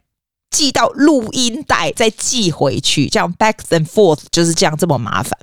[0.53, 5.37] 寄到录音带，再寄回去，这样 back and forth 就是这样这么麻烦。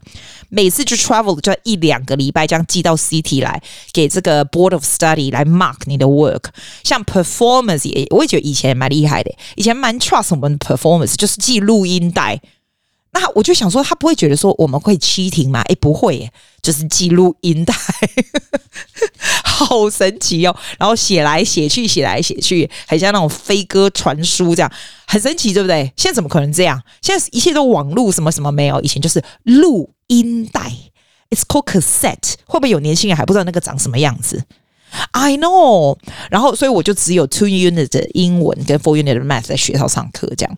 [0.49, 3.61] 每次就 travel 就要一两个礼拜，这样寄到 city 来
[3.92, 6.44] 给这个 board of study 来 mark 你的 work。
[6.85, 12.40] 像 performance 也，我也觉得以前蛮厉害的，以前蛮 trust 我们 performance，就是寄录音带。
[13.12, 15.62] 那我就想说，他不会觉得说我们会 cheating 吗？
[15.62, 17.75] 诶，不会耶，就是记录音带，
[19.44, 20.57] 好神奇哦！
[20.79, 24.73] 然后写来写去，写来写去，很像那种飞鸽传书这样，
[25.07, 25.92] 很神奇，对不对？
[25.96, 26.81] 现在怎么可能这样？
[27.03, 28.81] 现在一切都网络，什么什么没有？
[28.81, 30.73] 以前就是录音带
[31.31, 32.35] ，It's called cassette。
[32.46, 34.44] 会不会有年轻人还不知道那个长什么样子
[35.11, 35.99] ？I know。
[36.31, 40.57] 然后，所以我就只有 two unit 的英文跟 four unit 的 math 在学校上课这样。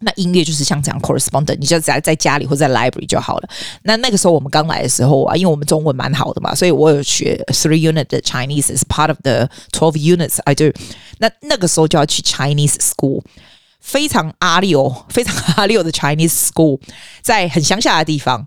[0.00, 3.48] 那音乐就是像这样 correspondent，你就在在家里或在 library 就好了。
[3.82, 10.72] 那那个时候我们刚来的时候啊，因为我们中文蛮好的嘛，所以我有学 three unit 的 Chinese is part of the twelve units I do。
[11.18, 13.22] 那那个时候就要去 Chinese school，
[13.80, 16.80] 非常阿六，非常阿六的 Chinese school，
[17.22, 18.46] 在很乡下的地方。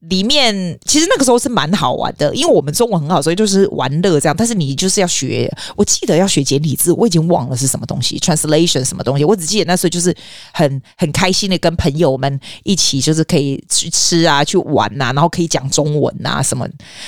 [0.00, 4.36] 里面其实那个时候是蛮好玩的，因为我们中文很好，所以就是玩乐这样。
[4.36, 10.14] 但是你就是要学，我记得要学简体字，我已经忘了是什么东西，translation 什么东西，我只记得那时候就是
[10.52, 16.64] 很很开心的跟朋友们一起，就是可以去吃啊，去玩呐、啊，然后可以讲中文啊什么。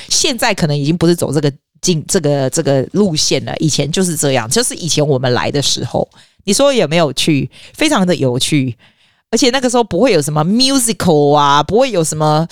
[0.08, 6.08] 现在可能已经不是走这个进这个这个路线了，以前就是这样，就是以前我们来的时候，
[6.42, 7.48] 你说有没有趣？
[7.72, 8.76] 非常的有趣。
[9.30, 12.46] 而且那个时候不会有什么 musical 啊，不会有什么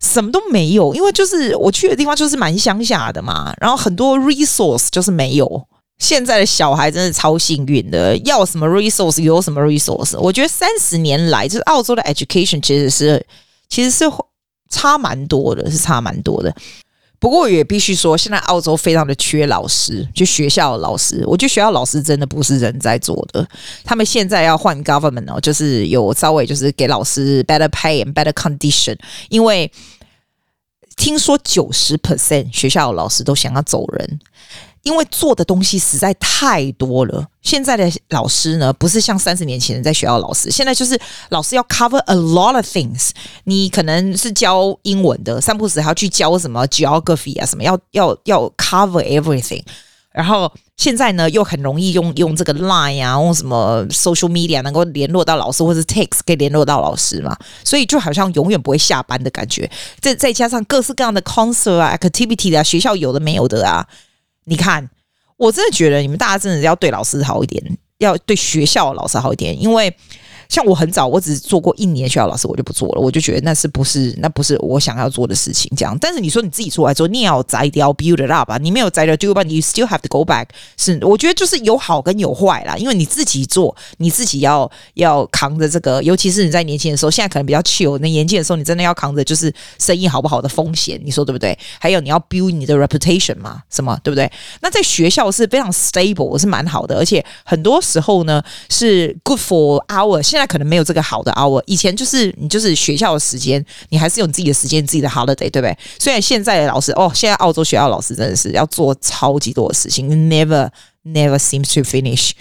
[0.00, 5.66] 什么都没有，因为就是我去的地方就是蛮乡下的嘛，然后很多 resource 就是没有。
[5.98, 10.18] 现在的小孩真是超幸运的，要什么 resource 有什么 resource。
[10.18, 13.24] 我觉得三十年来，就是澳洲的 education 其实是
[13.68, 14.04] 其实是
[14.68, 16.52] 差蛮多的，是差蛮多的。
[17.22, 21.22] 不过也必须说，现在澳洲非常的缺老师，就学校的老师。
[21.24, 23.48] 我觉得学校老师真的不是人在做的。
[23.84, 29.70] 他们现在要换 government 哦，就是有稍微就是给老师 better pay and better condition，因为
[30.96, 34.18] 听说九十 percent 学校的老师都想要走人。
[34.82, 43.10] 因为做的东西实在太多了，现在的老师呢，不是像三十年前在学校老师，现在就是老师要 cover a lot of things。
[43.44, 49.62] 你可能是教英文的，三不时还要去教什么 geography 啊，什么要要要 cover everything。
[50.10, 59.70] 然后现在呢，又很容易用用这个 line 啊，用什么 social media 能够联络到老师，或者 text 可以联络到老师嘛，所以就好像永远不会下班的感觉。
[60.00, 63.86] 再再加上各式各样的 concert 啊，activity 啊，学校有的没有的啊。
[64.44, 64.88] 你看，
[65.36, 69.94] 我真的觉得你们大家真的要对老师好一点，要对学校老师好一点，因为。
[70.52, 73.00] 像我很早，我只做过一年学校老师，我就不做了。
[73.00, 75.72] 我就觉得那是不是那不是我想要做的事情。
[75.74, 78.58] 这样，但是你说你自己出来做，你也要摘掉 build it up 啊。
[78.58, 80.48] 你没有摘掉 do but you still have to go back。
[80.76, 82.76] 是，我觉得就是有好跟有坏啦。
[82.76, 87.96] 因为你自己做，你自己要要扛着这个，尤其是你在年轻的时候，现在可能比较 chill。
[87.96, 91.58] 那年轻的时候，你真的要扛着就是生意好不好的风险，你说对不对？
[91.80, 94.30] 还有你要 build 你的 reputation 嘛，什么对不对？
[94.60, 100.41] 那在学校是非常 stable，是蛮好的，而且很多时候呢是 good for our 现在。
[100.42, 105.78] 那可能没有这个好的 hour，以前就是你就是学校的时间，你还是有你自己的时间，自己的 holiday，对不对？
[106.00, 110.68] 虽然现在的老师哦，现在澳洲学校老师真的是要做超级多的事情，never
[111.04, 112.32] never seems to finish。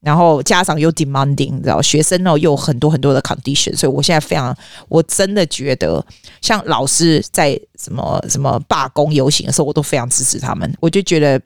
[0.00, 4.54] 然后家长又 demanding，你知道，学生呢又有很多很多的 condition，所以我现在非常，
[4.90, 6.04] 我真的觉得，
[6.42, 10.70] 像老师在什么什么罢工游行的时候，我都非常支持他们。
[10.80, 11.40] 我就觉得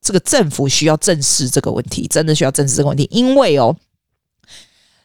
[0.00, 3.76] 这个政府需要正视这个问题，真的需要正视这个问题，因为哦，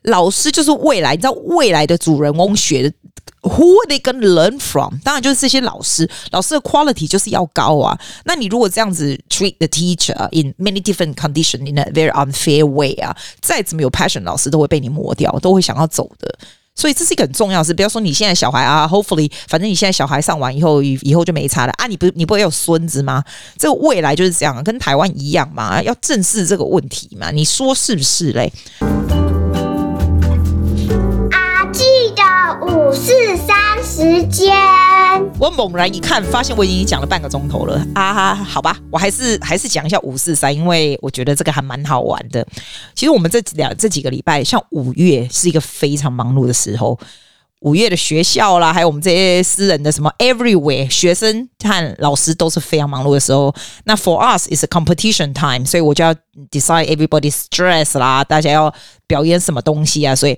[0.03, 2.93] 老师就是未来，你知道未来的主人翁学的。
[3.41, 4.95] Who they gonna learn from？
[5.01, 7.97] 当然就是这些老师，老师的 quality 就是要高啊。
[8.25, 16.37] 那你如果这样子 treat the teacher in many different condition in a very unfair way 啊，再怎么有 passion，老师都会被你磨掉，都会想要走的。
[16.75, 17.73] 所以这是一个很重要的事。
[17.73, 21.87] 不要说你现在小孩啊，hopefully，反正你现在小孩上完以后，以后就没差了啊。
[21.87, 23.23] 你不，你不会有孙子吗？
[23.57, 27.31] 这个未来就是这样，跟台湾一样嘛，要正视这个问题嘛。
[27.31, 28.51] 你说是不是嘞？
[32.89, 33.13] 五四
[33.45, 34.51] 三时间，
[35.37, 38.33] 我猛然一看，发现我已经讲了半个钟头了啊！
[38.33, 42.43] 好吧，我还是还是讲一下五四三，因为我觉得这个还蛮好玩的。
[42.95, 46.99] 其实我们这两这几个礼拜，像五月是一个非常忙碌的时候，
[47.59, 53.53] 五月的学校啦，还有我们这些私人的什么 everywhere，学生和老师都是非常忙碌的时候。
[53.83, 56.11] 那 for us is a competition time，所以我就要
[56.49, 58.73] decide everybody's stress 啦，大家要
[59.05, 60.35] 表演什么东西啊，所以。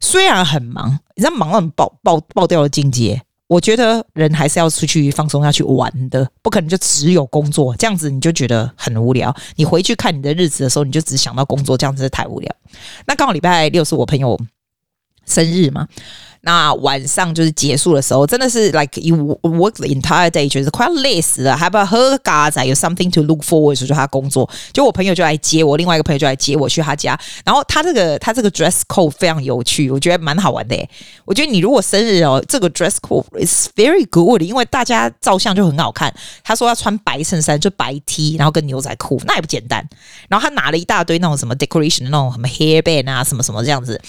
[0.00, 9.34] 虽然很忙，你知道忙到爆爆爆掉的境界，我觉得人还是要出去放松，要去玩的，不可能就只有工作，这样子你就觉得很无聊。
[9.56, 12.52] 你回去看你的日子的时候，你就只想到工作，这样子太无聊。
[13.06, 14.38] 那刚好礼拜六是我朋友
[15.30, 15.86] 生日嘛。
[16.42, 24.48] 那晚上就是结束的时候，真的是 like you work the entire day，觉得快要累死了，还不要喝咖仔，有 something to look forward to，就他工作。
[24.72, 27.14] 就我朋友就来接我，另外一个朋友就来接我去他家。
[27.44, 30.74] 然后他这个他这个 dress code 非常有趣，我觉得蛮好玩的。
[31.26, 36.10] 我觉得你如果生日哦，这个 dress code is very good，因为大家照相就很好看。
[36.42, 39.86] 他说要穿白衬衫，就白 T，然后跟牛仔裤，那也不简单。
[40.30, 44.00] 然后他拿了一大堆那种什么 decoration 的那种什么 hairband 啊，什么什么这样子。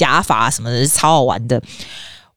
[0.00, 1.62] 假发什么的，超好玩的。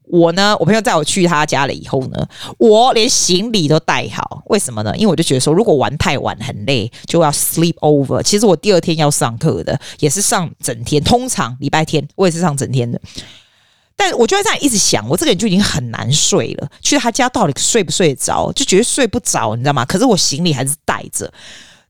[0.06, 4.43] 我呢，我朋友带我去他家了以后呢，我连行李都带好。
[4.47, 4.93] 为什么呢？
[4.97, 8.21] 因为我就觉得说，如果玩太晚很累，就要 sleep over。
[8.21, 11.02] 其实我第二天要上课的，也是上整天。
[11.02, 12.99] 通常礼拜天我也是上整天的。
[13.95, 16.69] 但我就在这样一直想，我这个人就已经很难睡了。
[16.82, 18.52] 去他家到底睡不睡得着？
[18.52, 19.86] 就觉得睡不着，你知道吗？
[19.86, 21.32] 可是我行李还是带着，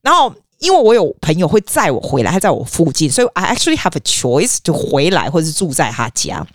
[0.03, 0.31] 然后。
[0.63, 6.47] 因为我有朋友会载我回来，他在我附近，所以 I actually have a choice 就回来或者是住在他家。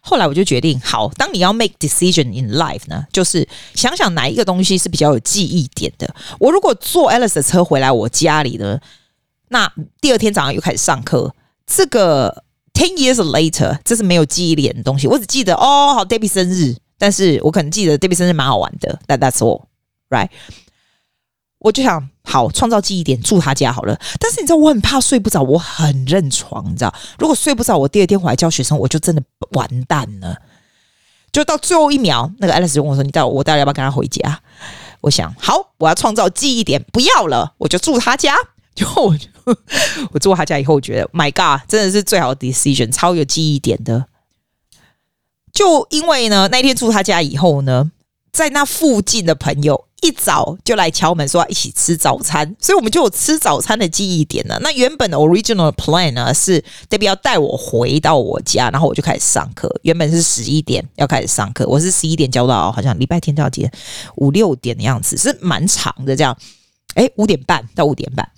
[0.00, 6.14] 后来我就决定，好，当你要 make decision in life 呢，就是想想哪一个东西是比较有记忆点的。
[6.40, 8.80] 我如果坐 Alice 的车回来我家里呢，
[9.48, 11.32] 那第二天早上又开始上课，
[11.66, 15.06] 这个 ten years later 这是没有记忆点的东西。
[15.06, 19.00] 我只记得哦，好，Debbie 生日，但是我可能记得 Debbie 生日蛮好玩的。
[19.08, 19.64] That that's all
[20.08, 20.28] right。
[21.58, 23.98] 我就想，好，创造记忆点，住他家好了。
[24.20, 30.36] 但是你知道，我很怕睡不着，我很认床，你知道，如果睡不着，我第二天回来教学生，我就真的完蛋了。
[31.32, 34.40] 就到最后一秒，那个 Alice 就问我说：“你到我到底要不要跟他回家？”
[35.02, 38.34] 我想，好，我要创造记忆点，不要了，我就住他家。
[38.74, 39.26] 就我就
[40.12, 44.06] 我住他家以后，我觉得 My God，真的是最好的 decision，超有记忆点的。
[45.52, 47.90] 就因为呢，那天住他家以后呢，
[48.36, 49.84] 在那附近的朋友。
[50.02, 54.58] 一早就来敲门说要一起吃早餐，所以我们就有吃早餐的记忆点了。
[54.60, 59.74] 那原本的 original plan 呢是 Debbie 要带我回到我家，然后我就开始上课。
[59.82, 63.72] 原本是十一点要开始上课，我是十一点交到好像礼拜天到几点？
[64.16, 66.36] 五六点的样子，是蛮长的这样。
[66.94, 68.30] 哎，五点半到五点半。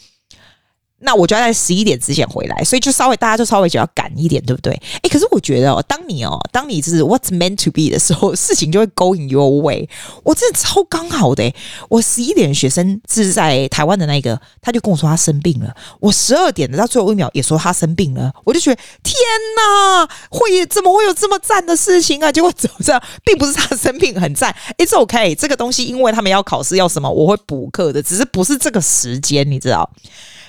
[1.00, 4.72] 那我就要在十一点之前回来，所以就稍微大家就稍微就要赶一点，对不对？
[5.02, 9.88] 哎，可是我觉得哦，当你哦，当你是 what's meant to be 的时候， 事情就会 going your way。
[10.24, 11.54] 我真的超刚好的，
[11.88, 15.74] 我十一点学生是在台湾的那个，他就跟我说他生病了。
[16.00, 19.14] 我十二点的到最后一秒也说他生病了，我就觉得天
[19.56, 22.32] 哪，会怎么会有这么赞的事情啊？
[22.32, 25.36] 结果怎么这样，并不是他生病很赞，It's OK，。
[25.36, 29.88] 这个东西因为他们要考试要什么，我会补课的，只是不是这个时间，你知道。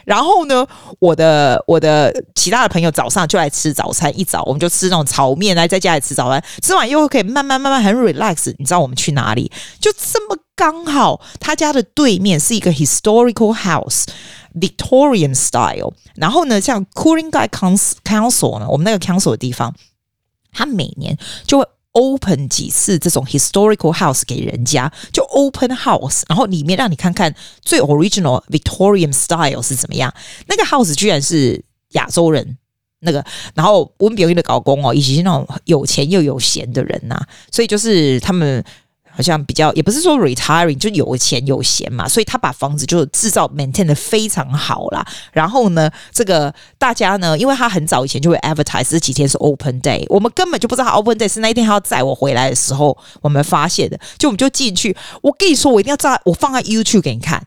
[0.10, 0.66] 然后呢，
[0.98, 8.52] 我的我的其他的朋友早上就来吃早餐，一早我们就吃那种炒面，来在家里吃早餐，吃完又可以慢慢慢慢很 relax。
[8.58, 9.52] 你知道我们去哪里？
[9.80, 15.94] 就这么刚好，他家的对面是一个 historical house，Victorian style。
[16.16, 17.48] 然后呢，像 Ku-ring-gai
[18.04, 19.76] Council 呢，我们那个 council 的地方，
[20.52, 21.68] 他每年就会。
[21.94, 30.14] Open 几次这种 historical house 给人家，就 open house，然后里面让你看看最 original Victorian style 是怎么样。
[30.48, 32.58] 那个 house 居然是亚洲人
[33.00, 33.26] 那个，
[33.56, 37.20] 然后温表英的搞工哦，以及是那种有钱又有闲的人呐、
[37.52, 38.64] 所以就是他们
[39.20, 45.06] 好像比较也不是说 retiring 就有钱有闲嘛，所以他把房子就制造 maintain 的非常好啦。
[45.34, 54.96] 然后呢，这个大家呢，因为他很早以前就会 advertise 这几天是 open day，我们根本就不知道他 open day 是那一天他要载我回来的时候我们发现的，就我们就进去。
[55.22, 57.46] 我跟你说，我一定要在我放在 YouTube 给你看，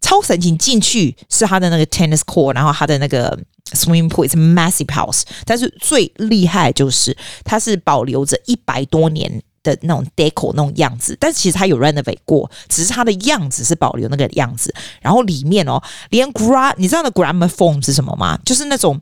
[0.00, 0.56] 超神奇！
[0.56, 3.38] 进去是他的那个 tennis court，然后他的那个
[3.72, 7.14] swimming pool 是 massive house，但是最厉害就是
[7.44, 9.42] 它是保留着一百多年。
[9.62, 14.74] 的那种 deco 那种样子，但其实它有 renovate 过，只是它的样子是保留那个样子。
[15.00, 18.38] 然后里面哦，连 gra 你知道的 gramophone 是什么吗？
[18.44, 19.00] 就是那种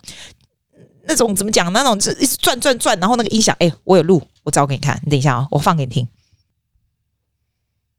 [1.05, 1.73] 那种怎么讲？
[1.73, 5.01] 那种一直转转转，然后那个音响，哎，我有录，我找给你看。
[5.05, 6.07] 你等一下啊、哦，我放给你听。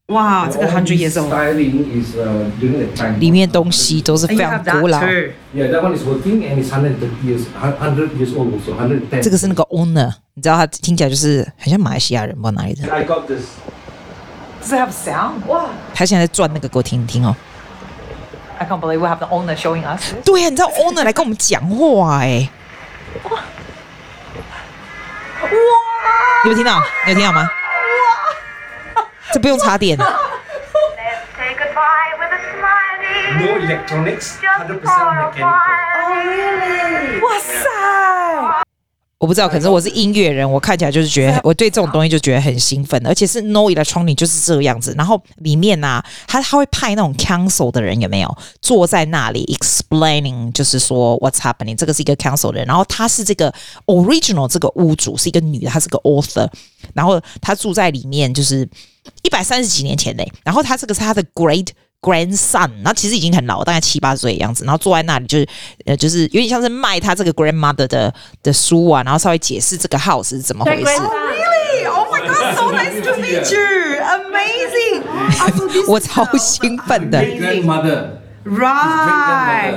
[0.09, 1.31] 哇，这个 hundred years old，
[3.19, 4.99] 里面东西都是非常古老。
[9.21, 12.91] 这个是那个 owner，你知道他听起来就是很像马来西亚人，不知道哪里的。
[12.91, 13.43] I got this.
[14.63, 15.45] Does it have sound?
[15.47, 17.35] 哇，他现在在转那个给我听听哦。
[18.57, 20.13] I can't believe we have the owner showing us.
[20.25, 22.49] 对呀，你知道 owner 来跟我们讲话哎。
[23.29, 23.39] 哇！
[26.43, 26.79] 你有听到？
[27.05, 27.47] 你有听到吗？
[29.33, 29.97] 这不用插电。
[37.21, 37.69] 哇塞！
[39.19, 44.95] 我不知道，可是我是音乐人，我看起来就是觉得，我对这种东西就觉得很兴奋，而且是 No Electronic 就是这个样子。
[44.97, 51.75] 然后里面呢、啊，他他会派那种 council 的人有没有坐在那里 explaining，就是说 What's happening？
[51.75, 53.53] 这个是一个 council 的人，然后他是这个
[53.87, 56.49] original 这个屋主是一个女的，她是个 author，
[56.93, 58.65] 然后她住在里面就是
[59.23, 61.67] 一百三十几年前嘞，然后她这个是她的 great。
[62.01, 65.47] grandson，然后其实已经很老，大概七八岁的样子，然后坐在那里就是
[65.85, 70.85] 呃，就是有点像是卖他这个 grandmother 的的书啊，然后稍微解释这个 house 是怎么回事。
[70.85, 71.87] Oh really?
[71.87, 73.59] Oh my God, so nice to meet you.
[74.01, 75.03] Amazing.
[75.87, 77.21] 我超兴奋的。
[78.45, 79.73] Right，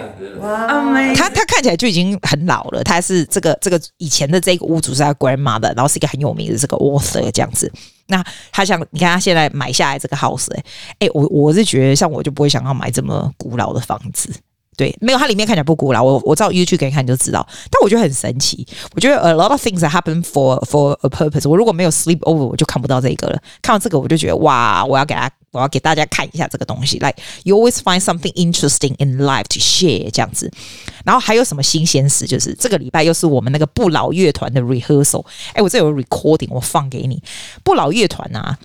[1.16, 7.70] 他他看起来就已经很老了，他是这个这个以前的这个屋主是他 grandmother，然后是一个很有名的这个 author 这样子。
[8.12, 10.62] 那他像，你看他现在买下来这个 house，哎、
[11.00, 14.30] 欸、哎，我我是觉得像我就不会想要买这么古老的房子。
[14.74, 16.02] 对，没有，它里面看起来不古老。
[16.02, 17.46] 我我照 YouTube 给你看你就知道。
[17.70, 18.66] 但我觉得很神奇。
[18.94, 21.46] 我觉得 a lot of things happen for for a purpose。
[21.48, 23.38] 我如果没有 sleep over，我就看不到这个了。
[23.60, 26.98] 看到这个，我就觉得哇，我要给他，我要给大家看一下这个东西。
[26.98, 30.50] Like you always find something interesting in life to share 这样子。
[31.04, 32.26] 然后还有什么新鲜事？
[32.26, 35.24] 就是这个礼拜又是我们那个不老乐团的 rehearsal。
[35.52, 37.22] 哎，我这有 recording，我放给你。
[37.62, 38.58] 不老乐团啊。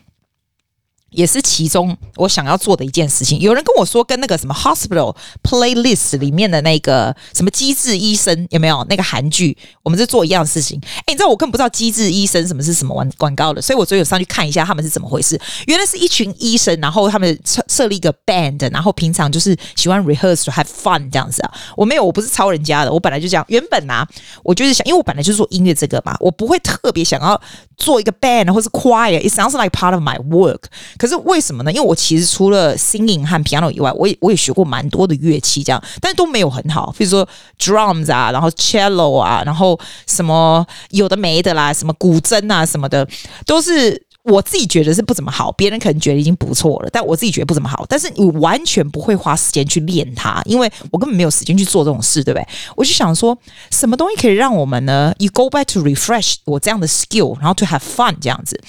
[1.09, 3.39] 也是其中我想要做的一件事情。
[3.39, 9.57] 有人跟我说，跟那个什么 Hospital Playlist 里面的那个什么机智医生有没有那个韩剧？
[9.83, 10.79] 我们是做一样的事情。
[10.99, 15.39] 哎，你知道我根本不知道机智医生什么是什么广广告的，所以我所以有上去看一下他们是怎么回事。
[15.67, 21.53] 原来是一群医生，然后他们设设立一个 band，然后平常就是喜欢 rehearse to have fun 这样子啊。
[21.75, 23.45] 我没有，我不是抄人家的，我本来就这样。
[23.47, 24.05] 原本啊，
[24.43, 27.39] 我就是想，因为我本来就是做音乐这个嘛，我不会特别想要
[27.77, 29.17] 做一个 band 或是 choir。
[29.17, 30.63] It sounds like part of my work。
[30.97, 31.71] 可是为什么呢？
[31.71, 36.93] 因为我其实除了 singing 和 piano 以外，我也我也学过蛮多的乐器，这样，但是都没有很好。
[36.97, 37.27] 比如说
[37.59, 43.07] drums 啊，然后 cello 啊，然后什么有的没的啦，什么古筝啊什么的，
[43.45, 45.51] 都是我自己觉得是不怎么好。
[45.53, 47.85] 别人可能觉得已经不错了，但我自己觉得不怎么好。
[47.87, 52.47] 但是你完全不会花时间去练它，因为我根本没有时间去做这种事，对不对？
[52.75, 53.37] 我就想说，
[53.71, 58.59] 什么东西可以让我们呢？You go back to refresh 我这样的 skill，然后 to have fun 这样子。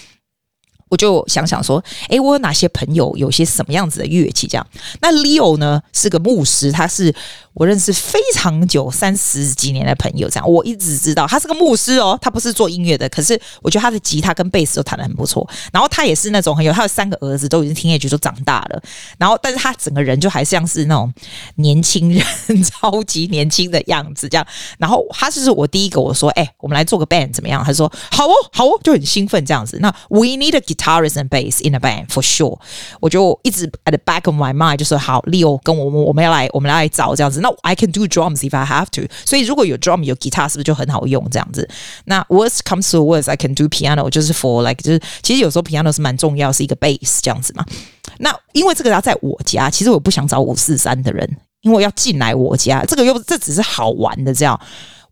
[0.89, 4.47] 我就想想说，诶，我有哪些朋友有些什么样子的乐器？
[4.47, 4.67] 这样，
[5.01, 7.15] 那 Leo 呢是个牧师，他是
[7.55, 10.29] 我认识非常久三十几年的朋友。
[10.29, 15.49] 这样，我一直知道他是个牧师哦，他不是做音乐的，可是我觉得他的吉他跟贝斯都弹得很不错。
[15.73, 18.83] 然后他也是那种很有，他的三个儿子都已经听乐曲都长大了，
[19.19, 21.13] 然后但是他整个人就还像是那种
[21.57, 22.25] 年轻人，
[22.63, 24.29] 超级年轻的样子。
[24.29, 24.47] 这样，
[24.79, 27.63] 然后他就是我第一个我说，诶，我们来做个 band 怎么样？
[27.65, 29.79] 他说好哦，好哦，就很兴奋这样子。
[29.81, 32.59] 那 We need guitarist and bass in a band for sure。
[33.01, 37.41] 我就一直 at the back of my mind 就说好，Leo 跟我们我们要来我们来找这样子。
[37.41, 39.13] 那 I can do drums if I have to。
[39.25, 41.69] 所以如果有 drum 有 guitar 是不是就很好用这样子？
[42.05, 47.65] 那 worst comes to worst I can do piano，就是 for like 就是其实有时候 piano 是蛮重要，是一个 bass 这样子嘛。
[48.19, 54.59] 那因为这个要在我家，其实我不想找五四三的人，因为要进来我家，这个又这只是好玩的这样。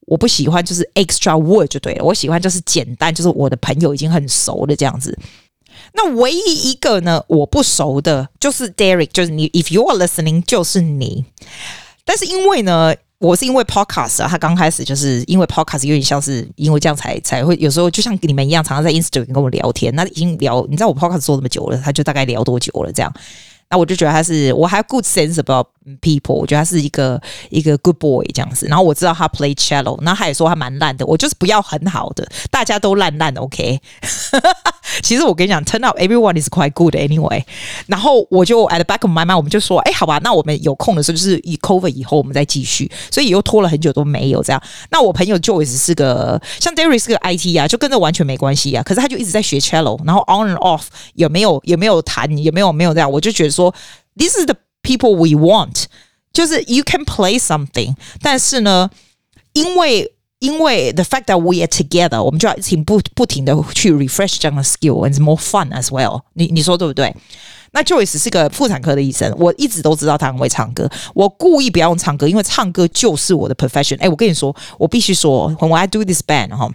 [0.06, 5.16] 我不喜欢就是 extra word 就对了，我喜欢就是简单，就是我的朋友已经很熟的这样子。
[5.94, 9.48] 那唯一一个呢，我不熟的，就是 Derek，就是你。
[9.50, 11.24] If you are listening，就是你。
[12.04, 19.94] 但是因为呢，我是因为 podcast 啊，他刚开始就是因为 podcast 有点像是因为这样才才会有时候就像你们一样，常常在 Instagram 跟我聊天。
[19.94, 23.12] 那已经聊，你知道我 podcast 做那么久了，他就大概聊多久了这样。
[23.68, 25.66] 那我就觉得他是，我还 good sense about
[26.00, 27.20] people，我觉得他是一个
[27.50, 28.66] 一个 good boy 这样子。
[28.66, 33.80] 然后我知道他 play cello，然后他也说他蛮烂的，我就是不要很好的，大家都烂烂 OK。
[35.02, 37.42] 其实我跟你讲，turn out everyone is quite good anyway。
[37.86, 42.88] 然后我就 at the back of my mind，我们就说，哎，好吧，那我们有空的时候就是以 cover 以后我们再继续。
[43.10, 44.62] 所以又拖了很久都没有这样。
[44.90, 48.82] 那我朋友 Joyce 是个像 Derry 是个 IT 啊，就跟这完全没关系啊。
[48.84, 50.84] 可是他就一直在学 cello，然后 on and off
[51.14, 53.56] 有没有有没有弹有没有没有这样，我就觉得。
[53.56, 53.74] 说
[54.18, 54.54] ，This is the
[54.85, 55.85] people we want，
[56.33, 58.89] 就是 you can play something，但是呢，
[59.53, 66.45] 因为因为 the fact that we are together，我们就要停不不停的去 refresh 这样的 skill，and it's more fun as well 你。
[66.45, 67.15] 你你说对不对？
[67.73, 73.97] 那 Joyce 是个妇产科的医生，我一直都知道他很会唱歌，我故意不要用唱歌，因为唱歌就是我的 profession。
[73.99, 76.69] 哎，我跟你说，我必须说，when I do this band 哈。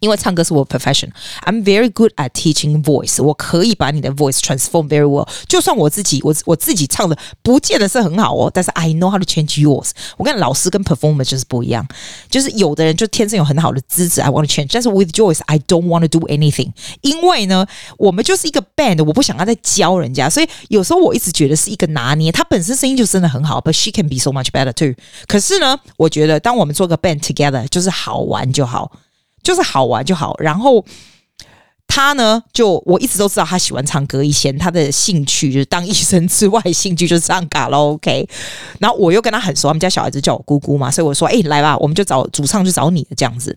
[0.00, 3.22] 因为唱歌是我 profession，I'm very good at teaching voice。
[3.22, 5.28] 我可以把你的 voice transform very well。
[5.46, 9.90] 就算我自己，我我自己唱的不见得是很好哦，但是 I know how to change yours。
[10.16, 11.86] 我跟老师跟 performer 就是不一样，
[12.28, 14.70] 就是有的人就天生有很好的资质，I want to change。
[14.72, 16.72] 但是 with Joyce，I don't want to do anything。
[17.02, 17.64] 因为呢，
[17.96, 22.32] 我们就是一个 band，我不想要再教人家，所以有时候我一直觉得是一个拿捏。
[22.32, 25.00] 他本身声音就真的很好，but she can be so much better too。
[25.28, 28.90] 可是呢，我觉得当我们做个 band together，就是好玩就好。
[29.47, 30.83] 就是好玩就好，然后
[31.87, 38.27] 他呢，就我一直都知道他喜欢唱歌，以前他的兴趣就是当医生之外，兴趣就是唱卡拉 OK。
[38.79, 43.55] 然后我又跟他很熟，他们家小孩子叫我姑姑嘛，所以我说：“哎，来吧，我们就找主唱，就找你的这样子。”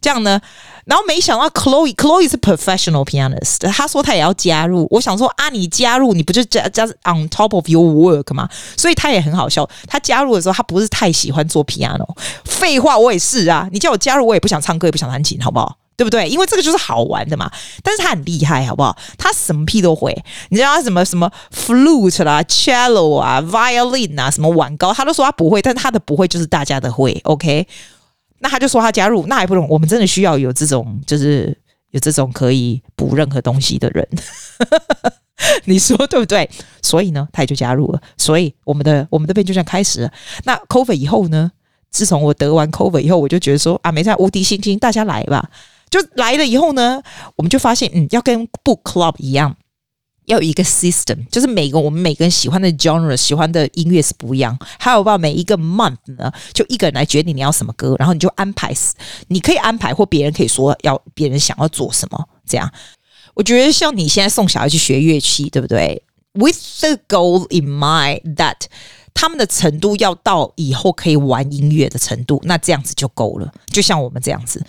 [0.00, 0.40] 这样呢，
[0.84, 4.86] 然后没想到 Chloe，Chloe 是 professional pianist，他说他也要加入。
[4.90, 8.48] 我想说啊，你加入你不就加加 on top of your work 吗？
[8.76, 9.68] 所以他也很好笑。
[9.86, 12.06] 他加入的时候，他不是太喜欢做 piano。
[12.44, 13.68] 废话，我也是啊。
[13.72, 15.76] 你叫我加入，我也不想唱歌，也不想弹琴，好不好？
[15.96, 16.28] 对不对？
[16.28, 17.50] 因为这个就是好玩的嘛。
[17.82, 18.94] 但是他很厉害，好不好？
[19.16, 20.14] 他什么屁都会。
[20.50, 25.62] 你知道他什么什么 flute 啦、cello 啊、violin 啊、什么碗糕，他都说他不会。
[25.62, 27.66] 但他的不会就是大家的会，OK？
[28.38, 29.66] 那他就说他加入，那还不懂。
[29.68, 31.56] 我们真的需要有这种，就是
[31.90, 34.08] 有这种可以补任何东西的人，
[35.64, 36.48] 你说对不对？
[36.82, 38.00] 所以呢，他也就加入了。
[38.16, 40.12] 所以我们的我们这边就这样开始了。
[40.44, 41.52] 那 cover 以后呢？
[41.88, 45.50] 自从我得完 cover 以后，我就觉得说啊，没在无敌星星，大家来吧。
[45.88, 47.00] 就来了以后呢，
[47.36, 49.56] 我们就发现，嗯，要跟 book club 一样。
[50.26, 54.56] 要有一个 system，就是每个我们每个人喜欢的 genre、喜欢的音乐是不一样。
[54.78, 58.72] 还有吧，每一个 month 呢，就一个人来决定你要什么歌，然后你就安排。
[59.28, 62.28] 你可以安排，或别人可以说要别人想要做什么。
[62.46, 62.70] 这样，
[63.34, 66.02] 我觉得像你现在送小孩去学乐器，对不对
[66.34, 68.56] ？With the goal in mind that
[69.14, 73.52] 他们的程度要到以后可以玩音乐的程度，那这样子就够了。
[73.68, 74.64] 就像我们这样子，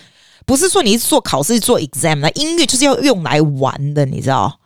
[0.45, 4.59] 不是说你一直做考试做 exam，那音乐就是要用来玩的，你知道？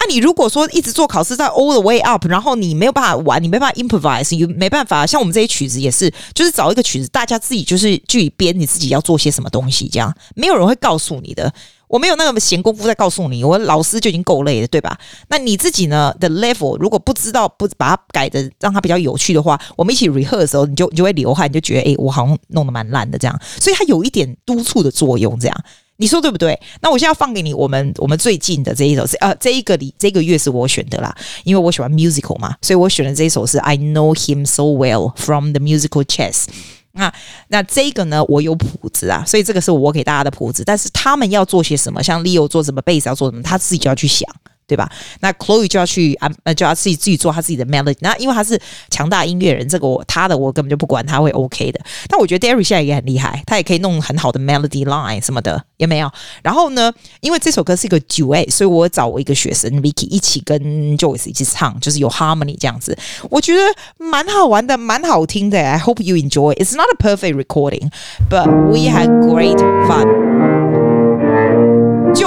[0.00, 11.52] 那、你如果说一直做考试在 all the way up，然后你没有办法玩，你没办法 improvise，你没办法像我们这些曲子也是，就是找一个曲子，大家自己就是去编你自己要做些什么东西，这样没有人会告诉你的。
[11.86, 14.96] 我没有那个闲工夫在告诉你，我老师就已经够累了，对吧？
[15.28, 25.64] 那你自己呢的 level 如果不知道不把它改的让它比较有趣的话，我们一起 rehearse 的时候，你就你就会流汗，你就觉得哎，我好像弄得蛮烂的这样，所以它有一点督促的作用，这样。
[26.00, 26.58] 你说对不对？
[26.80, 36.46] 那我现在要放给你，我们我们最近的这一首是呃，这一个里这个月是我选的啦，因为我喜欢 musical 嘛，所以我选的这一首是 I Know Him So Well from the musical Chess。
[36.92, 37.12] 那
[37.48, 44.26] 那这个呢，我有谱子啊，所以这个是我给大家的谱子，但是他们要做些什么，像 Leo 做什么，贝斯要做什么，他自己就要去想。
[44.70, 44.88] 对吧？
[45.18, 47.96] 那 Chloe 就要去啊，就要自己自己做他自己的 melody。
[48.00, 48.56] 那因为他是
[48.88, 51.80] 强大音乐人，这个我他的我根本就不管，他会 OK 的。
[52.06, 56.08] 但我觉得 Derry 现在也很厉害，他也可以弄很好的 melody line 什么的，有没有？
[56.42, 60.62] 然后呢，因为这首歌是一个 duet，所以我找我一个学生 Vicky 一起跟
[60.96, 62.96] Joyce 一起唱，就是有 harmony 这样子。
[63.28, 63.60] 我觉得
[63.98, 65.58] 蛮好玩的，蛮好听的。
[65.58, 66.54] I hope you enjoy.
[66.54, 67.90] It's not a perfect recording,
[68.30, 69.58] but we had great
[69.88, 70.89] fun.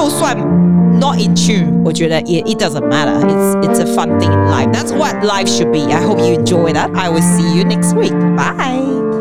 [0.03, 0.37] 就算
[0.99, 3.15] not in tune，我觉得 it it doesn't matter.
[3.27, 4.73] It's it's a fun thing in life.
[4.73, 5.93] That's what life should be.
[5.93, 6.91] I hope you enjoy that.
[6.95, 8.13] I will see you next week.
[8.37, 9.12] Bye.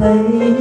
[0.00, 0.57] lady.